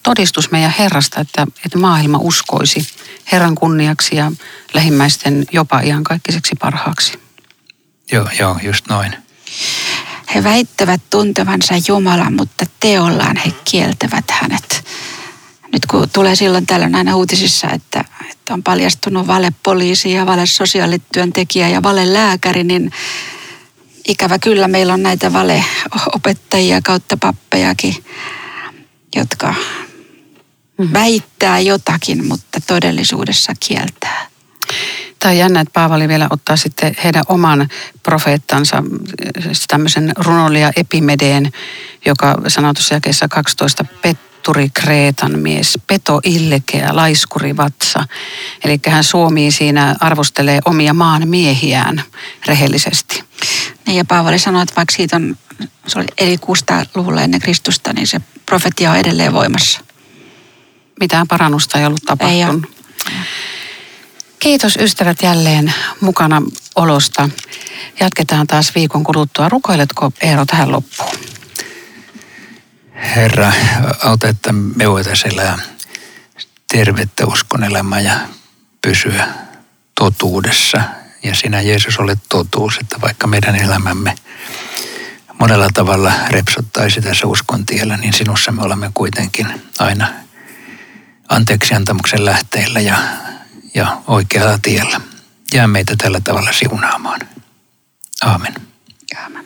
todistus 0.03 0.51
meidän 0.51 0.73
Herrasta, 0.79 1.19
että, 1.19 1.47
että 1.65 1.77
maailma 1.77 2.17
uskoisi 2.21 2.87
Herran 3.31 3.55
kunniaksi 3.55 4.15
ja 4.15 4.31
lähimmäisten 4.73 5.45
jopa 5.51 5.79
ihan 5.79 6.03
kaikkiseksi 6.03 6.55
parhaaksi. 6.59 7.19
Joo, 8.11 8.27
joo, 8.39 8.59
just 8.63 8.87
noin. 8.89 9.15
He 10.35 10.43
väittävät 10.43 11.01
tuntevansa 11.09 11.73
Jumalan, 11.87 12.33
mutta 12.33 12.65
teollaan 12.79 13.37
he 13.37 13.53
kieltävät 13.71 14.25
hänet. 14.31 14.85
Nyt 15.73 15.85
kun 15.85 16.09
tulee 16.09 16.35
silloin 16.35 16.65
tällöin 16.65 16.95
aina 16.95 17.15
uutisissa, 17.15 17.69
että 17.69 18.05
että 18.47 18.53
on 18.53 18.63
paljastunut 18.63 19.27
valepoliisi 19.27 20.11
ja 20.11 20.25
vale 20.25 20.45
sosiaalityöntekijä 20.45 21.69
ja 21.69 21.83
vale 21.83 22.13
lääkäri, 22.13 22.63
niin 22.63 22.91
ikävä 24.07 24.39
kyllä 24.39 24.67
meillä 24.67 24.93
on 24.93 25.03
näitä 25.03 25.33
valeopettajia 25.33 26.81
kautta 26.83 27.17
pappejakin, 27.17 27.95
jotka 29.15 29.55
mm. 30.77 30.93
väittää 30.93 31.59
jotakin, 31.59 32.27
mutta 32.27 32.59
todellisuudessa 32.67 33.53
kieltää. 33.67 34.27
Tämä 35.19 35.31
on 35.31 35.37
jännä, 35.37 35.59
että 35.59 35.73
Paavali 35.73 36.07
vielä 36.07 36.27
ottaa 36.29 36.55
sitten 36.55 36.95
heidän 37.03 37.23
oman 37.27 37.69
profeettansa, 38.03 38.83
tämmöisen 39.67 40.11
runoilija 40.17 40.71
Epimedeen, 40.75 41.51
joka 42.05 42.41
sanoo 42.47 42.73
tuossa 42.73 42.93
jakeessa 42.93 43.27
12, 43.27 43.85
pet, 44.01 44.17
Arturi 44.37 44.69
Kreetan 44.69 45.39
mies, 45.39 45.79
peto 45.87 46.19
illekeä, 46.23 46.95
laiskuri 46.95 47.57
vatsa. 47.57 48.05
Eli 48.63 48.79
hän 48.87 49.03
suomii 49.03 49.51
siinä, 49.51 49.95
arvostelee 49.99 50.59
omia 50.65 50.93
maan 50.93 51.27
miehiään 51.27 52.03
rehellisesti. 52.45 53.23
Niin 53.87 53.97
ja 53.97 54.05
Paavali 54.05 54.39
sanoi, 54.39 54.63
että 54.63 54.75
vaikka 54.75 54.95
siitä 54.95 55.15
on, 55.15 55.37
se 55.87 55.99
oli 55.99 56.07
eli 56.17 56.35
600-luvulla 56.35 57.21
ennen 57.21 57.41
Kristusta, 57.41 57.93
niin 57.93 58.07
se 58.07 58.21
profetia 58.45 58.91
on 58.91 58.97
edelleen 58.97 59.33
voimassa. 59.33 59.79
Mitään 60.99 61.27
parannusta 61.27 61.79
ei 61.79 61.85
ollut 61.85 62.05
tapahtunut. 62.05 62.65
Ei 62.65 62.71
Kiitos 64.39 64.77
ystävät 64.81 65.21
jälleen 65.23 65.73
mukana 66.01 66.41
olosta. 66.75 67.29
Jatketaan 67.99 68.47
taas 68.47 68.75
viikon 68.75 69.03
kuluttua. 69.03 69.49
Rukoiletko 69.49 70.11
Eero 70.21 70.45
tähän 70.45 70.71
loppuun? 70.71 71.36
Herra, 72.97 73.51
auta, 74.03 74.27
että 74.27 74.51
me 74.51 74.89
voitaisiin 74.89 75.33
elää 75.33 75.57
tervettä 76.71 77.25
uskon 77.25 77.63
elämää 77.63 77.99
ja 77.99 78.19
pysyä 78.81 79.27
totuudessa. 79.95 80.81
Ja 81.23 81.35
sinä 81.35 81.61
Jeesus 81.61 81.99
olet 81.99 82.19
totuus, 82.29 82.77
että 82.77 83.01
vaikka 83.01 83.27
meidän 83.27 83.55
elämämme 83.55 84.15
monella 85.39 85.67
tavalla 85.73 86.11
repsottaisi 86.29 87.01
tässä 87.01 87.27
uskon 87.27 87.65
tiellä, 87.65 87.97
niin 87.97 88.13
sinussa 88.13 88.51
me 88.51 88.61
olemme 88.61 88.91
kuitenkin 88.93 89.61
aina 89.79 90.07
anteeksiantamuksen 91.29 92.25
lähteillä 92.25 92.79
ja, 92.79 92.97
ja 93.73 94.01
oikealla 94.07 94.59
tiellä. 94.61 95.01
Jää 95.53 95.67
meitä 95.67 95.95
tällä 95.97 96.19
tavalla 96.23 96.53
siunaamaan. 96.53 97.21
Aamen. 98.21 98.55
Aamen. 99.23 99.45